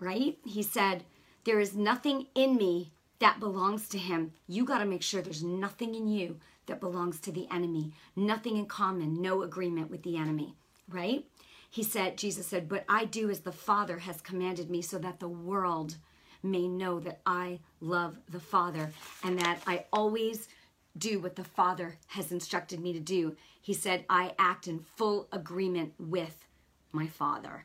right? 0.00 0.38
He 0.44 0.62
said, 0.62 1.04
There 1.44 1.60
is 1.60 1.74
nothing 1.74 2.26
in 2.34 2.56
me 2.56 2.92
that 3.18 3.40
belongs 3.40 3.88
to 3.88 3.98
him. 3.98 4.32
You 4.46 4.64
got 4.64 4.78
to 4.78 4.84
make 4.84 5.02
sure 5.02 5.22
there's 5.22 5.42
nothing 5.42 5.94
in 5.94 6.08
you 6.08 6.38
that 6.66 6.80
belongs 6.80 7.20
to 7.20 7.32
the 7.32 7.48
enemy. 7.50 7.92
Nothing 8.14 8.56
in 8.56 8.66
common, 8.66 9.22
no 9.22 9.42
agreement 9.42 9.90
with 9.90 10.02
the 10.02 10.16
enemy. 10.16 10.54
right? 10.88 11.24
He 11.70 11.82
said, 11.82 12.16
Jesus 12.18 12.46
said, 12.46 12.68
But 12.68 12.84
I 12.88 13.04
do 13.04 13.30
as 13.30 13.40
the 13.40 13.52
Father 13.52 13.98
has 13.98 14.20
commanded 14.20 14.70
me, 14.70 14.82
so 14.82 14.98
that 14.98 15.20
the 15.20 15.28
world 15.28 15.96
may 16.42 16.68
know 16.68 17.00
that 17.00 17.20
I 17.26 17.60
love 17.80 18.18
the 18.30 18.40
Father 18.40 18.92
and 19.24 19.38
that 19.40 19.60
I 19.66 19.84
always 19.92 20.48
do 20.96 21.18
what 21.20 21.36
the 21.36 21.44
Father 21.44 21.96
has 22.08 22.32
instructed 22.32 22.80
me 22.80 22.92
to 22.92 23.00
do. 23.00 23.36
He 23.60 23.74
said, 23.74 24.04
I 24.08 24.32
act 24.38 24.68
in 24.68 24.78
full 24.96 25.28
agreement 25.32 25.94
with 25.98 26.46
my 26.92 27.06
Father. 27.06 27.64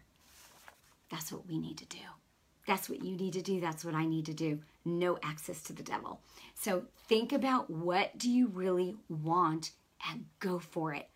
That's 1.10 1.32
what 1.32 1.48
we 1.48 1.58
need 1.58 1.78
to 1.78 1.86
do. 1.86 2.00
That's 2.72 2.90
what 2.90 3.04
you 3.04 3.18
need 3.18 3.34
to 3.34 3.42
do. 3.42 3.60
That's 3.60 3.84
what 3.84 3.96
I 3.96 4.06
need 4.06 4.26
to 4.28 4.34
do. 4.34 4.58
No 4.86 5.18
access 5.24 5.62
to 5.64 5.74
the 5.74 5.84
devil. 5.84 6.22
So 6.56 6.84
think 7.10 7.34
about 7.34 7.70
what 7.70 8.18
do 8.18 8.32
you 8.32 8.48
really 8.48 8.96
want 9.10 9.72
and 10.10 10.24
go 10.40 10.58
for 10.58 10.94
it. 10.94 11.10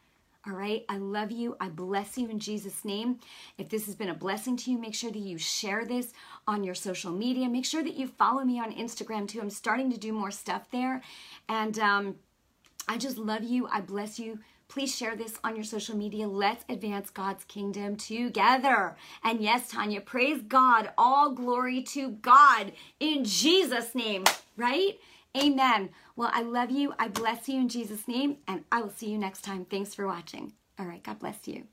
All 0.45 0.51
right. 0.51 0.83
I 0.89 0.97
love 0.97 1.31
you. 1.31 1.55
I 1.61 1.69
bless 1.69 2.17
you 2.17 2.29
in 2.29 2.39
Jesus' 2.39 2.83
name. 2.83 3.21
If 3.57 3.69
this 3.69 3.85
has 3.85 3.95
been 3.95 4.09
a 4.09 4.13
blessing 4.13 4.57
to 4.57 4.71
you, 4.71 4.77
make 4.77 4.95
sure 4.95 5.13
that 5.13 5.17
you 5.17 5.37
share 5.37 5.85
this 5.85 6.11
on 6.45 6.65
your 6.65 6.75
social 6.75 7.13
media. 7.13 7.47
Make 7.47 7.63
sure 7.63 7.85
that 7.85 7.95
you 7.95 8.07
follow 8.09 8.43
me 8.43 8.59
on 8.59 8.73
Instagram 8.73 9.25
too. 9.25 9.39
I'm 9.39 9.49
starting 9.49 9.89
to 9.91 9.97
do 9.97 10.11
more 10.11 10.31
stuff 10.31 10.69
there. 10.71 11.01
And 11.47 11.79
um, 11.79 12.15
I 12.89 12.97
just 12.97 13.17
love 13.17 13.45
you. 13.45 13.69
I 13.71 13.79
bless 13.79 14.19
you. 14.19 14.39
Please 14.67 14.95
share 14.95 15.15
this 15.15 15.37
on 15.43 15.55
your 15.55 15.63
social 15.63 15.95
media. 15.95 16.27
Let's 16.27 16.65
advance 16.69 17.09
God's 17.09 17.43
kingdom 17.45 17.95
together. 17.95 18.97
And 19.23 19.41
yes, 19.41 19.69
Tanya, 19.69 20.01
praise 20.01 20.41
God. 20.41 20.91
All 20.97 21.31
glory 21.31 21.81
to 21.83 22.11
God 22.11 22.73
in 22.99 23.23
Jesus' 23.23 23.95
name, 23.95 24.25
right? 24.57 24.99
Amen. 25.37 25.89
Well, 26.15 26.31
I 26.33 26.41
love 26.41 26.71
you. 26.71 26.93
I 26.97 27.09
bless 27.09 27.47
you 27.49 27.59
in 27.59 27.69
Jesus' 27.69 28.07
name, 28.07 28.37
and 28.47 28.63
I 28.71 28.81
will 28.81 28.89
see 28.89 29.09
you 29.09 29.17
next 29.17 29.43
time. 29.43 29.65
Thanks 29.65 29.93
for 29.93 30.07
watching. 30.07 30.53
All 30.79 30.85
right, 30.85 31.03
God 31.03 31.19
bless 31.19 31.47
you. 31.47 31.65